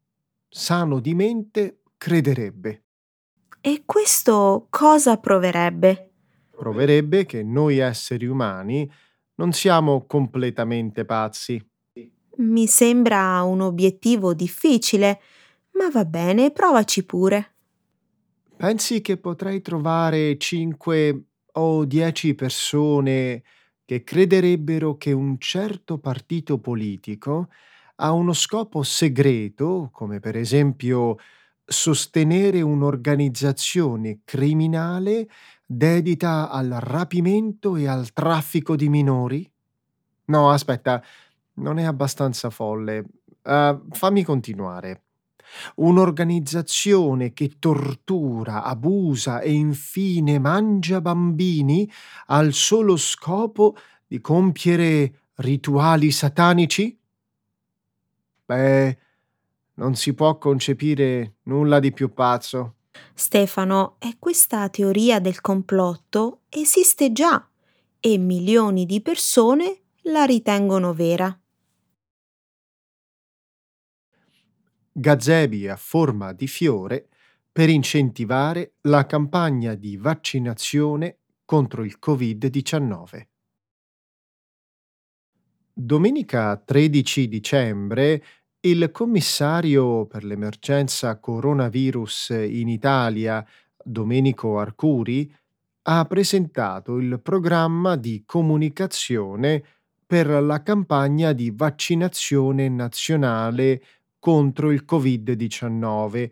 sano 0.48 0.98
di 0.98 1.14
mente 1.14 1.82
crederebbe. 1.96 2.82
E 3.60 3.82
questo 3.84 4.66
cosa 4.70 5.18
proverebbe? 5.18 6.10
Proverebbe 6.50 7.26
che 7.26 7.42
noi 7.42 7.78
esseri 7.78 8.26
umani 8.26 8.90
non 9.36 9.52
siamo 9.52 10.06
completamente 10.06 11.04
pazzi. 11.04 11.64
Mi 12.38 12.66
sembra 12.66 13.42
un 13.42 13.60
obiettivo 13.60 14.34
difficile, 14.34 15.20
ma 15.72 15.88
va 15.90 16.04
bene, 16.04 16.50
provaci 16.50 17.04
pure. 17.04 17.54
Pensi 18.56 19.00
che 19.00 19.16
potrei 19.16 19.60
trovare 19.60 20.38
5 20.38 21.24
o 21.52 21.84
10 21.84 22.34
persone 22.34 23.42
che 23.86 24.02
crederebbero 24.02 24.96
che 24.98 25.12
un 25.12 25.38
certo 25.38 25.98
partito 25.98 26.58
politico 26.58 27.48
ha 27.96 28.10
uno 28.12 28.32
scopo 28.34 28.82
segreto, 28.82 29.88
come 29.92 30.20
per 30.20 30.36
esempio 30.36 31.16
sostenere 31.64 32.60
un'organizzazione 32.60 34.20
criminale 34.24 35.28
dedita 35.64 36.50
al 36.50 36.76
rapimento 36.80 37.76
e 37.76 37.86
al 37.86 38.12
traffico 38.12 38.76
di 38.76 38.88
minori? 38.88 39.50
No, 40.26 40.50
aspetta, 40.50 41.02
non 41.54 41.78
è 41.78 41.84
abbastanza 41.84 42.50
folle. 42.50 43.04
Uh, 43.42 43.86
fammi 43.90 44.24
continuare. 44.24 45.05
Un'organizzazione 45.76 47.32
che 47.32 47.58
tortura, 47.58 48.62
abusa 48.62 49.40
e 49.40 49.52
infine 49.52 50.38
mangia 50.38 51.00
bambini 51.00 51.90
al 52.26 52.52
solo 52.52 52.96
scopo 52.96 53.76
di 54.06 54.20
compiere 54.20 55.30
rituali 55.36 56.10
satanici? 56.10 56.98
Beh, 58.44 58.98
non 59.74 59.94
si 59.94 60.14
può 60.14 60.38
concepire 60.38 61.34
nulla 61.44 61.80
di 61.80 61.92
più 61.92 62.12
pazzo. 62.12 62.74
Stefano, 63.14 63.96
e 63.98 64.16
questa 64.18 64.68
teoria 64.68 65.20
del 65.20 65.40
complotto 65.40 66.40
esiste 66.48 67.12
già 67.12 67.46
e 68.00 68.18
milioni 68.18 68.86
di 68.86 69.00
persone 69.00 69.80
la 70.02 70.24
ritengono 70.24 70.92
vera. 70.92 71.36
Gazebi 74.98 75.68
a 75.68 75.76
forma 75.76 76.32
di 76.32 76.46
fiore 76.46 77.08
per 77.52 77.68
incentivare 77.68 78.76
la 78.82 79.04
campagna 79.04 79.74
di 79.74 79.98
vaccinazione 79.98 81.18
contro 81.44 81.84
il 81.84 81.98
Covid-19. 82.02 83.26
Domenica 85.70 86.56
13 86.56 87.28
dicembre 87.28 88.24
il 88.60 88.90
commissario 88.90 90.06
per 90.06 90.24
l'emergenza 90.24 91.20
coronavirus 91.20 92.30
in 92.30 92.70
Italia, 92.70 93.46
Domenico 93.76 94.58
Arcuri, 94.58 95.30
ha 95.88 96.06
presentato 96.06 96.96
il 96.96 97.20
programma 97.20 97.96
di 97.96 98.22
comunicazione 98.24 99.62
per 100.06 100.28
la 100.28 100.62
campagna 100.62 101.32
di 101.34 101.52
vaccinazione 101.54 102.68
nazionale 102.70 103.82
contro 104.26 104.72
il 104.72 104.84
Covid-19, 104.84 106.30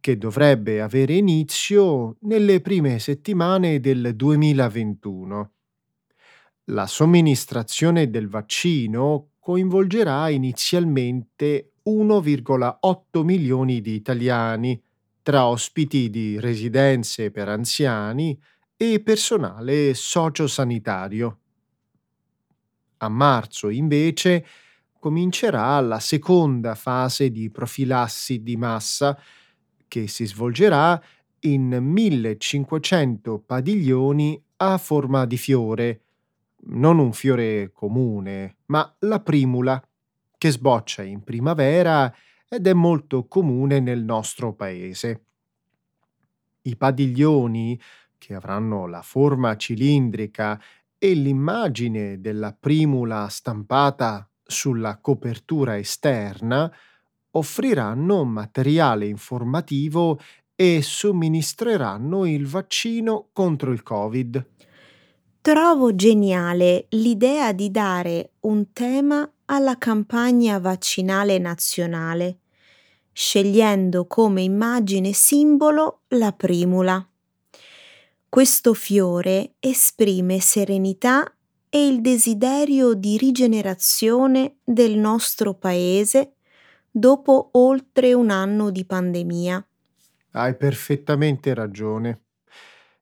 che 0.00 0.18
dovrebbe 0.18 0.80
avere 0.80 1.14
inizio 1.14 2.16
nelle 2.22 2.60
prime 2.60 2.98
settimane 2.98 3.78
del 3.78 4.16
2021. 4.16 5.52
La 6.64 6.88
somministrazione 6.88 8.10
del 8.10 8.28
vaccino 8.28 9.34
coinvolgerà 9.38 10.28
inizialmente 10.30 11.74
1,8 11.84 13.22
milioni 13.22 13.80
di 13.82 13.94
italiani, 13.94 14.82
tra 15.22 15.46
ospiti 15.46 16.10
di 16.10 16.40
residenze 16.40 17.30
per 17.30 17.48
anziani 17.48 18.36
e 18.76 18.98
personale 18.98 19.94
sociosanitario. 19.94 21.38
A 22.96 23.08
marzo, 23.08 23.68
invece, 23.68 24.44
comincerà 24.98 25.80
la 25.80 26.00
seconda 26.00 26.74
fase 26.74 27.30
di 27.30 27.50
profilassi 27.50 28.42
di 28.42 28.56
massa 28.56 29.18
che 29.86 30.06
si 30.06 30.26
svolgerà 30.26 31.00
in 31.40 31.78
1500 31.80 33.38
padiglioni 33.38 34.40
a 34.56 34.76
forma 34.76 35.24
di 35.24 35.36
fiore, 35.36 36.00
non 36.70 36.98
un 36.98 37.12
fiore 37.12 37.70
comune, 37.72 38.56
ma 38.66 38.94
la 39.00 39.20
primula, 39.20 39.82
che 40.36 40.50
sboccia 40.50 41.02
in 41.02 41.22
primavera 41.22 42.12
ed 42.48 42.66
è 42.66 42.72
molto 42.72 43.26
comune 43.26 43.80
nel 43.80 44.02
nostro 44.02 44.52
paese. 44.54 45.24
I 46.62 46.76
padiglioni, 46.76 47.80
che 48.18 48.34
avranno 48.34 48.86
la 48.86 49.02
forma 49.02 49.56
cilindrica 49.56 50.60
e 50.98 51.12
l'immagine 51.14 52.20
della 52.20 52.52
primula 52.52 53.28
stampata 53.28 54.28
sulla 54.50 54.98
copertura 54.98 55.76
esterna, 55.76 56.72
offriranno 57.32 58.24
materiale 58.24 59.06
informativo 59.06 60.18
e 60.56 60.80
somministreranno 60.82 62.24
il 62.26 62.46
vaccino 62.46 63.28
contro 63.32 63.72
il 63.72 63.82
Covid. 63.82 64.44
Trovo 65.42 65.94
geniale 65.94 66.86
l'idea 66.90 67.52
di 67.52 67.70
dare 67.70 68.32
un 68.40 68.72
tema 68.72 69.30
alla 69.44 69.76
campagna 69.76 70.58
vaccinale 70.58 71.38
nazionale, 71.38 72.38
scegliendo 73.12 74.06
come 74.06 74.42
immagine 74.42 75.12
simbolo 75.12 76.00
la 76.08 76.32
primula. 76.32 77.06
Questo 78.28 78.74
fiore 78.74 79.54
esprime 79.60 80.40
serenità 80.40 81.32
e 81.70 81.86
il 81.86 82.00
desiderio 82.00 82.94
di 82.94 83.16
rigenerazione 83.16 84.56
del 84.64 84.96
nostro 84.96 85.54
paese 85.54 86.34
dopo 86.90 87.50
oltre 87.52 88.12
un 88.12 88.30
anno 88.30 88.70
di 88.70 88.84
pandemia. 88.84 89.66
Hai 90.32 90.56
perfettamente 90.56 91.54
ragione. 91.54 92.22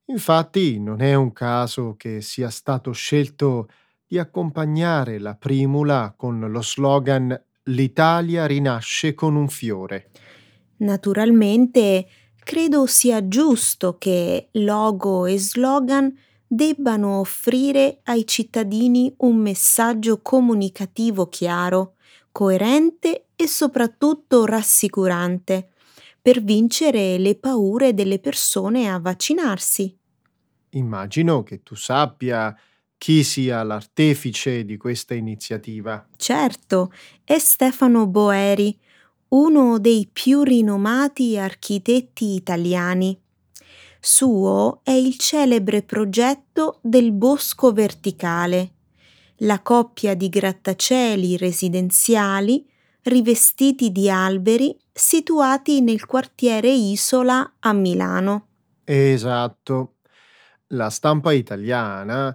Infatti 0.06 0.78
non 0.78 1.00
è 1.00 1.14
un 1.14 1.32
caso 1.32 1.94
che 1.96 2.20
sia 2.20 2.50
stato 2.50 2.92
scelto 2.92 3.68
di 4.06 4.18
accompagnare 4.18 5.18
la 5.18 5.34
primula 5.34 6.14
con 6.16 6.38
lo 6.38 6.62
slogan 6.62 7.40
L'Italia 7.68 8.46
rinasce 8.46 9.14
con 9.14 9.34
un 9.34 9.48
fiore. 9.48 10.10
Naturalmente 10.78 12.06
credo 12.38 12.86
sia 12.86 13.26
giusto 13.26 13.98
che 13.98 14.50
logo 14.52 15.26
e 15.26 15.36
slogan 15.36 16.16
debbano 16.46 17.20
offrire 17.20 18.00
ai 18.04 18.26
cittadini 18.26 19.12
un 19.18 19.36
messaggio 19.36 20.20
comunicativo 20.22 21.28
chiaro, 21.28 21.94
coerente 22.30 23.26
e 23.34 23.46
soprattutto 23.46 24.44
rassicurante 24.44 25.70
per 26.20 26.42
vincere 26.42 27.18
le 27.18 27.36
paure 27.36 27.94
delle 27.94 28.18
persone 28.18 28.88
a 28.90 28.98
vaccinarsi. 28.98 29.96
Immagino 30.70 31.42
che 31.42 31.62
tu 31.62 31.74
sappia 31.74 32.54
chi 32.98 33.22
sia 33.22 33.62
l'artefice 33.62 34.64
di 34.64 34.76
questa 34.76 35.14
iniziativa. 35.14 36.06
Certo, 36.16 36.92
è 37.24 37.38
Stefano 37.38 38.06
Boeri, 38.06 38.76
uno 39.28 39.78
dei 39.78 40.08
più 40.12 40.42
rinomati 40.42 41.38
architetti 41.38 42.34
italiani. 42.34 43.18
Suo 44.00 44.80
è 44.82 44.90
il 44.92 45.16
celebre 45.16 45.82
progetto 45.82 46.78
del 46.82 47.12
Bosco 47.12 47.72
Verticale, 47.72 48.72
la 49.40 49.60
coppia 49.60 50.14
di 50.14 50.28
grattacieli 50.28 51.36
residenziali 51.36 52.64
rivestiti 53.02 53.92
di 53.92 54.10
alberi 54.10 54.76
situati 54.92 55.80
nel 55.80 56.06
quartiere 56.06 56.70
Isola 56.70 57.56
a 57.60 57.72
Milano. 57.72 58.48
Esatto. 58.84 59.96
La 60.68 60.90
stampa 60.90 61.32
italiana 61.32 62.34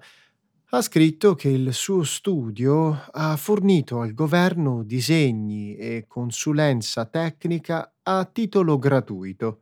ha 0.74 0.82
scritto 0.82 1.36
che 1.36 1.50
il 1.50 1.74
suo 1.74 2.04
studio 2.04 3.06
ha 3.12 3.36
fornito 3.36 4.00
al 4.00 4.14
governo 4.14 4.84
disegni 4.84 5.76
e 5.76 6.06
consulenza 6.08 7.06
tecnica 7.06 7.94
a 8.04 8.24
titolo 8.24 8.78
gratuito. 8.78 9.61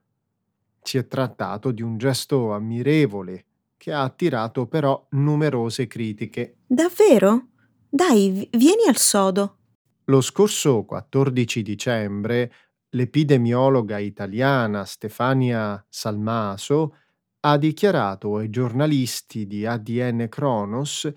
Si 0.82 0.98
è 0.98 1.08
trattato 1.08 1.72
di 1.72 1.82
un 1.82 1.98
gesto 1.98 2.54
ammirevole 2.54 3.46
che 3.78 3.94
ha 3.94 4.04
attirato 4.04 4.68
però 4.68 5.08
numerose 5.12 5.88
critiche. 5.88 6.58
Davvero? 6.68 7.48
Dai, 7.90 8.48
vieni 8.52 8.88
al 8.88 8.98
sodo. 8.98 9.58
Lo 10.06 10.22
scorso 10.22 10.84
14 10.84 11.62
dicembre 11.62 12.52
l'epidemiologa 12.90 14.00
italiana 14.00 14.84
Stefania 14.84 15.84
Salmaso 15.88 16.96
ha 17.42 17.58
dichiarato 17.58 18.38
ai 18.38 18.50
giornalisti 18.50 19.48
di 19.48 19.66
ADN 19.66 20.28
Kronos 20.28 21.10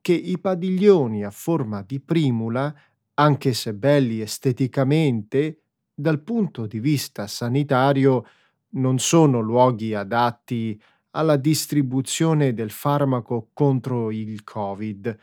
che 0.00 0.12
i 0.12 0.38
padiglioni 0.38 1.24
a 1.24 1.30
forma 1.30 1.82
di 1.82 2.00
primula, 2.00 2.74
anche 3.14 3.54
se 3.54 3.72
belli 3.72 4.20
esteticamente, 4.20 5.60
dal 5.94 6.20
punto 6.20 6.66
di 6.66 6.80
vista 6.80 7.26
sanitario 7.26 8.26
non 8.74 8.98
sono 8.98 9.40
luoghi 9.40 9.94
adatti 9.94 10.80
alla 11.10 11.36
distribuzione 11.36 12.54
del 12.54 12.70
farmaco 12.70 13.50
contro 13.52 14.10
il 14.10 14.42
Covid. 14.42 15.18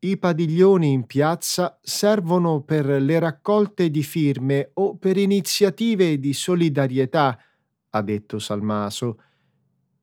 I 0.00 0.16
padiglioni 0.16 0.92
in 0.92 1.06
piazza 1.06 1.78
servono 1.82 2.62
per 2.62 2.86
le 2.86 3.18
raccolte 3.18 3.90
di 3.90 4.02
firme 4.02 4.70
o 4.74 4.96
per 4.96 5.16
iniziative 5.16 6.18
di 6.18 6.32
solidarietà, 6.32 7.38
ha 7.90 8.02
detto 8.02 8.38
Salmaso. 8.38 9.22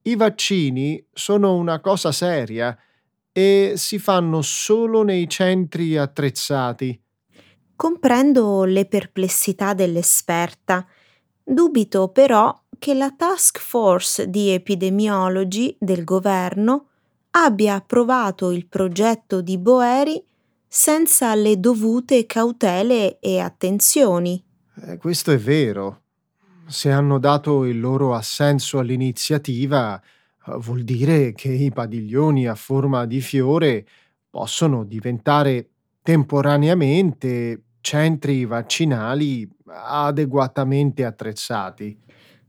I 0.04 0.16
vaccini 0.16 1.04
sono 1.14 1.56
una 1.56 1.80
cosa 1.80 2.12
seria 2.12 2.78
e 3.32 3.74
si 3.76 3.98
fanno 3.98 4.42
solo 4.42 5.04
nei 5.04 5.28
centri 5.28 5.98
attrezzati. 5.98 7.02
Comprendo 7.76 8.66
le 8.66 8.86
perplessità 8.86 9.74
dell'esperta. 9.74 10.86
Dubito 11.48 12.08
però 12.08 12.60
che 12.80 12.96
la 12.96 13.12
task 13.12 13.60
force 13.60 14.32
di 14.32 14.50
epidemiologi 14.50 15.78
del 15.80 16.04
governo 16.04 16.88
abbia 17.32 17.76
approvato 17.76 18.52
il 18.52 18.66
progetto 18.66 19.42
di 19.42 19.60
Boeri 19.60 20.24
senza 20.68 21.36
le 21.36 21.60
dovute 21.60 22.26
cautele 22.26 23.20
e 23.20 23.40
attenzioni. 23.40 24.44
Eh, 24.88 24.98
questo 24.98 25.32
è 25.32 25.38
vero. 25.38 26.02
Se 26.66 26.90
hanno 26.90 27.20
dato 27.20 27.64
il 27.66 27.80
loro 27.80 28.16
assenso 28.16 28.80
all'iniziativa, 28.80 30.02
eh, 30.02 30.58
vuol 30.58 30.82
dire 30.82 31.34
che 31.34 31.50
i 31.50 31.72
padiglioni 31.72 32.48
a 32.48 32.56
forma 32.56 33.06
di 33.06 33.22
fiore 33.22 33.86
possono 34.32 34.84
diventare 34.84 35.70
temporaneamente 36.02 37.62
centri 37.82 38.46
vaccinali 38.46 39.48
adeguatamente 39.68 41.06
attrezzati. 41.06 41.98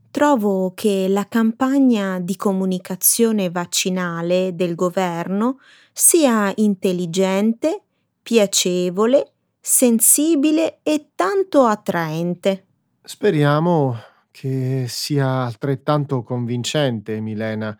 Trovo 0.09 0.73
che 0.73 1.07
la 1.07 1.25
campagna 1.27 2.19
di 2.19 2.35
comunicazione 2.35 3.49
vaccinale 3.49 4.55
del 4.55 4.73
governo 4.73 5.59
sia 5.91 6.51
intelligente, 6.55 7.83
piacevole, 8.23 9.33
sensibile 9.59 10.79
e 10.81 11.09
tanto 11.13 11.65
attraente. 11.65 12.65
Speriamo 13.03 13.95
che 14.31 14.85
sia 14.87 15.43
altrettanto 15.43 16.23
convincente, 16.23 17.19
Milena. 17.19 17.77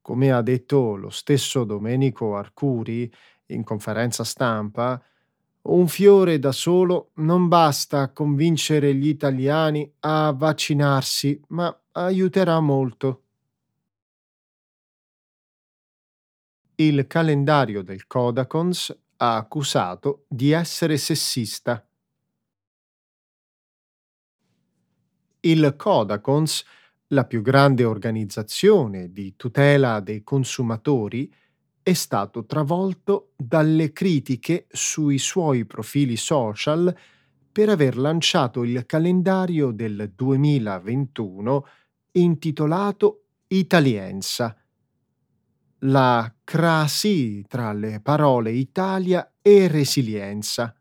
Come 0.00 0.32
ha 0.32 0.42
detto 0.42 0.96
lo 0.96 1.10
stesso 1.10 1.64
Domenico 1.64 2.36
Arcuri 2.36 3.10
in 3.46 3.64
conferenza 3.64 4.24
stampa, 4.24 5.00
un 5.62 5.88
fiore 5.88 6.38
da 6.38 6.52
solo 6.52 7.10
non 7.16 7.48
basta 7.48 8.00
a 8.00 8.12
convincere 8.12 8.94
gli 8.94 9.08
italiani 9.08 9.90
a 10.00 10.32
vaccinarsi, 10.32 11.40
ma 11.48 11.74
aiuterà 11.92 12.60
molto. 12.60 13.24
Il 16.76 17.06
calendario 17.06 17.82
del 17.82 18.06
Codacons 18.06 18.98
ha 19.18 19.36
accusato 19.36 20.24
di 20.28 20.50
essere 20.52 20.96
sessista. 20.96 21.86
Il 25.40 25.74
Codacons, 25.76 26.64
la 27.08 27.26
più 27.26 27.42
grande 27.42 27.84
organizzazione 27.84 29.12
di 29.12 29.36
tutela 29.36 30.00
dei 30.00 30.22
consumatori, 30.22 31.30
è 31.82 31.92
stato 31.94 32.44
travolto 32.44 33.32
dalle 33.36 33.92
critiche 33.92 34.66
sui 34.70 35.18
suoi 35.18 35.64
profili 35.64 36.16
social 36.16 36.94
per 37.50 37.68
aver 37.68 37.96
lanciato 37.96 38.62
il 38.62 38.84
calendario 38.86 39.70
del 39.72 40.12
2021 40.14 41.66
intitolato 42.12 43.24
Italienza. 43.48 44.54
La 45.84 46.32
crasi 46.44 47.44
tra 47.48 47.72
le 47.72 48.00
parole 48.00 48.52
Italia 48.52 49.32
e 49.40 49.66
resilienza. 49.66 50.74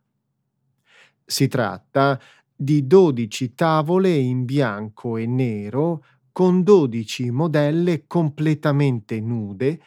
Si 1.25 1.47
tratta 1.47 2.19
di 2.53 2.85
12 2.85 3.55
tavole 3.55 4.13
in 4.13 4.43
bianco 4.43 5.15
e 5.15 5.25
nero 5.25 6.03
con 6.31 6.61
12 6.61 7.31
modelle 7.31 8.05
completamente 8.05 9.19
nude 9.21 9.81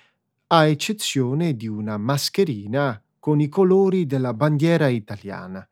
a 0.54 0.66
eccezione 0.66 1.56
di 1.56 1.66
una 1.66 1.96
mascherina 1.96 3.02
con 3.18 3.40
i 3.40 3.48
colori 3.48 4.04
della 4.04 4.34
bandiera 4.34 4.86
italiana. 4.88 5.66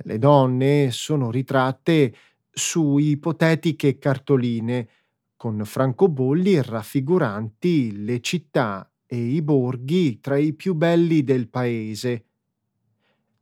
Le 0.00 0.18
donne 0.18 0.90
sono 0.90 1.30
ritratte 1.30 2.14
su 2.50 2.98
ipotetiche 2.98 3.96
cartoline 3.96 4.88
con 5.34 5.64
francobolli 5.64 6.60
raffiguranti 6.60 8.04
le 8.04 8.20
città 8.20 8.90
e 9.06 9.16
i 9.16 9.40
borghi 9.40 10.20
tra 10.20 10.36
i 10.36 10.52
più 10.52 10.74
belli 10.74 11.24
del 11.24 11.48
paese. 11.48 12.26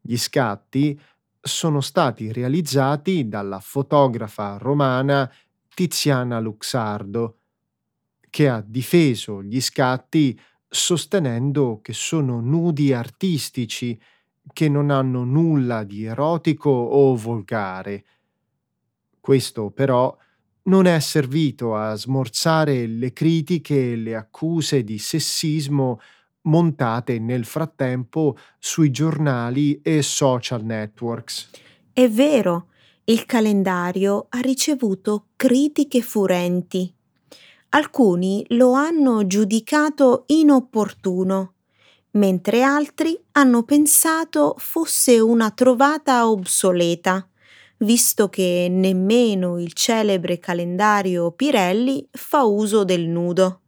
Gli 0.00 0.16
scatti 0.16 0.96
sono 1.40 1.80
stati 1.80 2.30
realizzati 2.30 3.26
dalla 3.26 3.58
fotografa 3.58 4.56
romana 4.56 5.28
Tiziana 5.74 6.38
Luxardo 6.38 7.38
che 8.34 8.48
ha 8.48 8.64
difeso 8.66 9.44
gli 9.44 9.60
scatti 9.60 10.36
sostenendo 10.68 11.78
che 11.80 11.92
sono 11.92 12.40
nudi 12.40 12.92
artistici 12.92 13.96
che 14.52 14.68
non 14.68 14.90
hanno 14.90 15.22
nulla 15.22 15.84
di 15.84 16.02
erotico 16.02 16.68
o 16.68 17.14
volgare. 17.14 18.04
Questo 19.20 19.70
però 19.70 20.16
non 20.62 20.86
è 20.86 20.98
servito 20.98 21.76
a 21.76 21.94
smorzare 21.94 22.88
le 22.88 23.12
critiche 23.12 23.92
e 23.92 23.96
le 23.96 24.16
accuse 24.16 24.82
di 24.82 24.98
sessismo 24.98 26.00
montate 26.40 27.20
nel 27.20 27.44
frattempo 27.44 28.36
sui 28.58 28.90
giornali 28.90 29.80
e 29.80 30.02
social 30.02 30.64
networks. 30.64 31.50
È 31.92 32.08
vero, 32.10 32.66
il 33.04 33.26
calendario 33.26 34.26
ha 34.28 34.40
ricevuto 34.40 35.26
critiche 35.36 36.02
furenti 36.02 36.92
alcuni 37.74 38.44
lo 38.50 38.72
hanno 38.72 39.26
giudicato 39.26 40.24
inopportuno, 40.28 41.54
mentre 42.12 42.62
altri 42.62 43.20
hanno 43.32 43.64
pensato 43.64 44.54
fosse 44.58 45.18
una 45.18 45.50
trovata 45.50 46.28
obsoleta, 46.28 47.28
visto 47.78 48.28
che 48.28 48.68
nemmeno 48.70 49.58
il 49.58 49.72
celebre 49.72 50.38
calendario 50.38 51.32
Pirelli 51.32 52.08
fa 52.12 52.44
uso 52.44 52.84
del 52.84 53.08
nudo. 53.08 53.60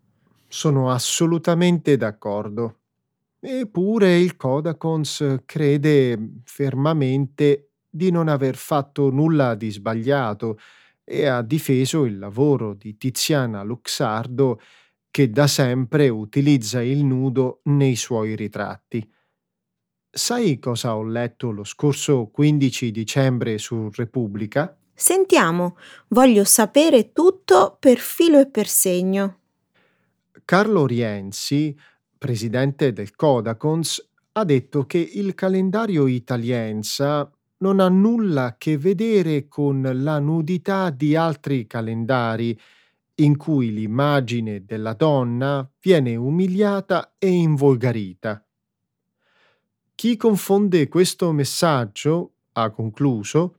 Sono 0.46 0.90
assolutamente 0.90 1.96
d'accordo. 1.96 2.78
Eppure 3.40 4.18
il 4.18 4.36
Codacons 4.36 5.40
crede 5.44 6.40
fermamente 6.44 7.70
di 7.88 8.10
non 8.10 8.28
aver 8.28 8.54
fatto 8.54 9.10
nulla 9.10 9.54
di 9.56 9.70
sbagliato 9.70 10.58
e 11.08 11.26
ha 11.26 11.40
difeso 11.40 12.04
il 12.04 12.18
lavoro 12.18 12.74
di 12.74 12.96
Tiziana 12.96 13.62
Luxardo 13.62 14.60
che 15.08 15.30
da 15.30 15.46
sempre 15.46 16.08
utilizza 16.08 16.82
il 16.82 17.04
nudo 17.04 17.60
nei 17.64 17.94
suoi 17.94 18.34
ritratti. 18.34 19.08
Sai 20.10 20.58
cosa 20.58 20.96
ho 20.96 21.04
letto 21.04 21.52
lo 21.52 21.62
scorso 21.62 22.26
15 22.26 22.90
dicembre 22.90 23.56
su 23.58 23.88
Repubblica? 23.94 24.76
Sentiamo, 24.92 25.76
voglio 26.08 26.42
sapere 26.44 27.12
tutto 27.12 27.76
per 27.78 27.98
filo 27.98 28.40
e 28.40 28.48
per 28.48 28.66
segno. 28.66 29.38
Carlo 30.44 30.86
Rienzi, 30.86 31.78
presidente 32.18 32.92
del 32.92 33.14
Codacons, 33.14 34.10
ha 34.32 34.44
detto 34.44 34.86
che 34.86 34.98
il 34.98 35.34
calendario 35.34 36.06
Italienza 36.08 37.30
non 37.58 37.80
ha 37.80 37.88
nulla 37.88 38.44
a 38.44 38.56
che 38.56 38.76
vedere 38.76 39.48
con 39.48 39.88
la 39.94 40.18
nudità 40.18 40.90
di 40.90 41.16
altri 41.16 41.66
calendari 41.66 42.58
in 43.16 43.36
cui 43.36 43.72
l'immagine 43.72 44.64
della 44.64 44.92
donna 44.92 45.68
viene 45.80 46.16
umiliata 46.16 47.14
e 47.18 47.28
involgarita. 47.28 48.44
Chi 49.94 50.16
confonde 50.16 50.88
questo 50.88 51.32
messaggio, 51.32 52.32
ha 52.52 52.70
concluso, 52.70 53.56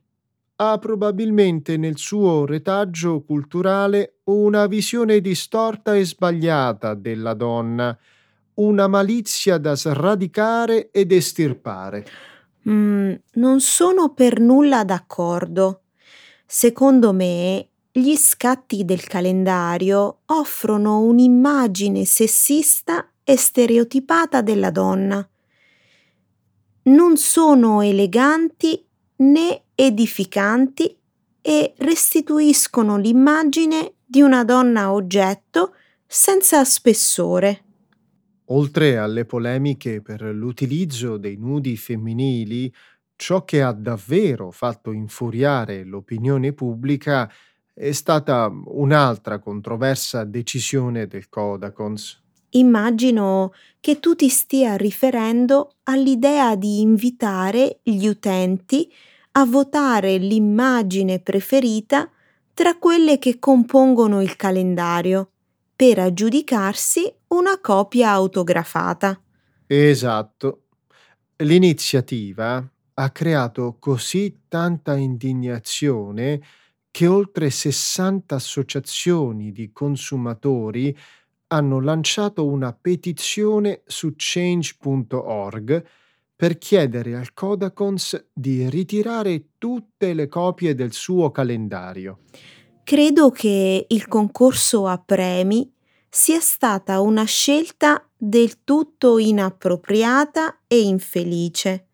ha 0.56 0.78
probabilmente 0.78 1.76
nel 1.76 1.98
suo 1.98 2.44
retaggio 2.46 3.22
culturale 3.22 4.18
una 4.24 4.66
visione 4.66 5.20
distorta 5.20 5.96
e 5.96 6.04
sbagliata 6.04 6.94
della 6.94 7.34
donna, 7.34 7.96
una 8.54 8.86
malizia 8.86 9.58
da 9.58 9.74
sradicare 9.74 10.90
ed 10.90 11.12
estirpare. 11.12 12.06
Mm, 12.68 13.14
non 13.34 13.60
sono 13.60 14.14
per 14.14 14.40
nulla 14.40 14.84
d'accordo. 14.84 15.82
Secondo 16.46 17.12
me, 17.12 17.68
gli 17.92 18.16
scatti 18.16 18.84
del 18.84 19.04
calendario 19.04 20.20
offrono 20.26 21.00
un'immagine 21.00 22.04
sessista 22.04 23.10
e 23.24 23.36
stereotipata 23.36 24.40
della 24.40 24.70
donna. 24.70 25.28
Non 26.84 27.16
sono 27.16 27.82
eleganti 27.82 28.82
né 29.16 29.64
edificanti 29.74 30.96
e 31.40 31.74
restituiscono 31.78 32.96
l'immagine 32.96 33.94
di 34.04 34.22
una 34.22 34.44
donna 34.44 34.92
oggetto 34.92 35.74
senza 36.06 36.64
spessore. 36.64 37.64
Oltre 38.50 38.96
alle 38.96 39.24
polemiche 39.24 40.00
per 40.00 40.22
l'utilizzo 40.22 41.18
dei 41.18 41.36
nudi 41.36 41.76
femminili, 41.76 42.72
ciò 43.14 43.44
che 43.44 43.62
ha 43.62 43.72
davvero 43.72 44.50
fatto 44.50 44.92
infuriare 44.92 45.84
l'opinione 45.84 46.52
pubblica 46.52 47.30
è 47.74 47.92
stata 47.92 48.50
un'altra 48.66 49.38
controversa 49.38 50.24
decisione 50.24 51.06
del 51.06 51.28
Codacons. 51.28 52.22
Immagino 52.50 53.52
che 53.80 54.00
tu 54.00 54.14
ti 54.14 54.28
stia 54.28 54.76
riferendo 54.76 55.74
all'idea 55.84 56.56
di 56.56 56.80
invitare 56.80 57.80
gli 57.82 58.06
utenti 58.06 58.90
a 59.32 59.44
votare 59.44 60.16
l'immagine 60.16 61.20
preferita 61.20 62.10
tra 62.54 62.76
quelle 62.78 63.18
che 63.18 63.38
compongono 63.38 64.22
il 64.22 64.34
calendario 64.36 65.30
per 65.76 65.98
aggiudicarsi 65.98 67.12
una 67.28 67.58
copia 67.60 68.10
autografata. 68.10 69.20
Esatto. 69.66 70.62
L'iniziativa 71.36 72.66
ha 72.94 73.10
creato 73.10 73.76
così 73.78 74.42
tanta 74.48 74.96
indignazione 74.96 76.40
che 76.90 77.06
oltre 77.06 77.50
60 77.50 78.34
associazioni 78.34 79.52
di 79.52 79.70
consumatori 79.72 80.96
hanno 81.48 81.80
lanciato 81.80 82.46
una 82.46 82.72
petizione 82.72 83.82
su 83.86 84.14
change.org 84.16 85.86
per 86.34 86.58
chiedere 86.58 87.16
al 87.16 87.34
Codacons 87.34 88.30
di 88.32 88.68
ritirare 88.68 89.50
tutte 89.58 90.12
le 90.14 90.28
copie 90.28 90.74
del 90.74 90.92
suo 90.92 91.30
calendario. 91.30 92.20
Credo 92.84 93.30
che 93.30 93.86
il 93.88 94.08
concorso 94.08 94.86
a 94.86 94.98
premi 94.98 95.70
sia 96.10 96.40
stata 96.40 97.00
una 97.00 97.24
scelta 97.24 98.06
del 98.16 98.64
tutto 98.64 99.18
inappropriata 99.18 100.60
e 100.66 100.80
infelice, 100.80 101.88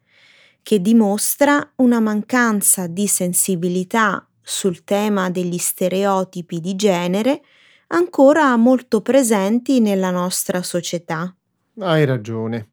che 0.62 0.80
dimostra 0.80 1.72
una 1.76 2.00
mancanza 2.00 2.86
di 2.86 3.06
sensibilità 3.06 4.26
sul 4.40 4.84
tema 4.84 5.30
degli 5.30 5.58
stereotipi 5.58 6.60
di 6.60 6.76
genere 6.76 7.42
ancora 7.88 8.56
molto 8.56 9.00
presenti 9.00 9.80
nella 9.80 10.10
nostra 10.10 10.62
società. 10.62 11.34
Hai 11.78 12.04
ragione. 12.04 12.72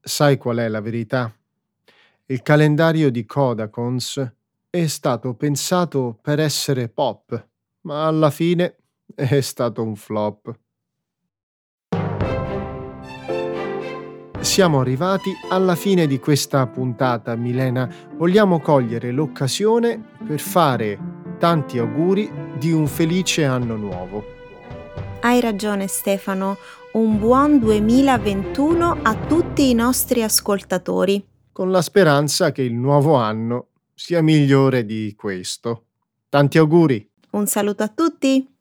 Sai 0.00 0.36
qual 0.36 0.58
è 0.58 0.68
la 0.68 0.80
verità? 0.80 1.32
Il 2.26 2.42
calendario 2.42 3.10
di 3.10 3.24
Kodakons 3.24 4.32
è 4.70 4.86
stato 4.86 5.34
pensato 5.34 6.18
per 6.20 6.40
essere 6.40 6.88
pop, 6.88 7.48
ma 7.82 8.06
alla 8.06 8.30
fine 8.30 8.76
è 9.14 9.40
stato 9.40 9.82
un 9.82 9.94
flop. 9.96 10.58
Siamo 14.42 14.80
arrivati 14.80 15.30
alla 15.50 15.76
fine 15.76 16.08
di 16.08 16.18
questa 16.18 16.66
puntata, 16.66 17.36
Milena. 17.36 17.88
Vogliamo 18.16 18.58
cogliere 18.58 19.12
l'occasione 19.12 20.02
per 20.26 20.40
fare 20.40 20.98
tanti 21.38 21.78
auguri 21.78 22.28
di 22.58 22.72
un 22.72 22.88
felice 22.88 23.44
anno 23.44 23.76
nuovo. 23.76 24.24
Hai 25.20 25.40
ragione 25.40 25.86
Stefano, 25.86 26.56
un 26.94 27.20
buon 27.20 27.60
2021 27.60 28.98
a 29.02 29.14
tutti 29.14 29.70
i 29.70 29.74
nostri 29.74 30.24
ascoltatori. 30.24 31.24
Con 31.52 31.70
la 31.70 31.80
speranza 31.80 32.50
che 32.50 32.62
il 32.62 32.74
nuovo 32.74 33.14
anno 33.14 33.68
sia 33.94 34.22
migliore 34.22 34.84
di 34.84 35.14
questo. 35.16 35.84
Tanti 36.28 36.58
auguri! 36.58 37.08
Un 37.30 37.46
saluto 37.46 37.84
a 37.84 37.88
tutti! 37.88 38.51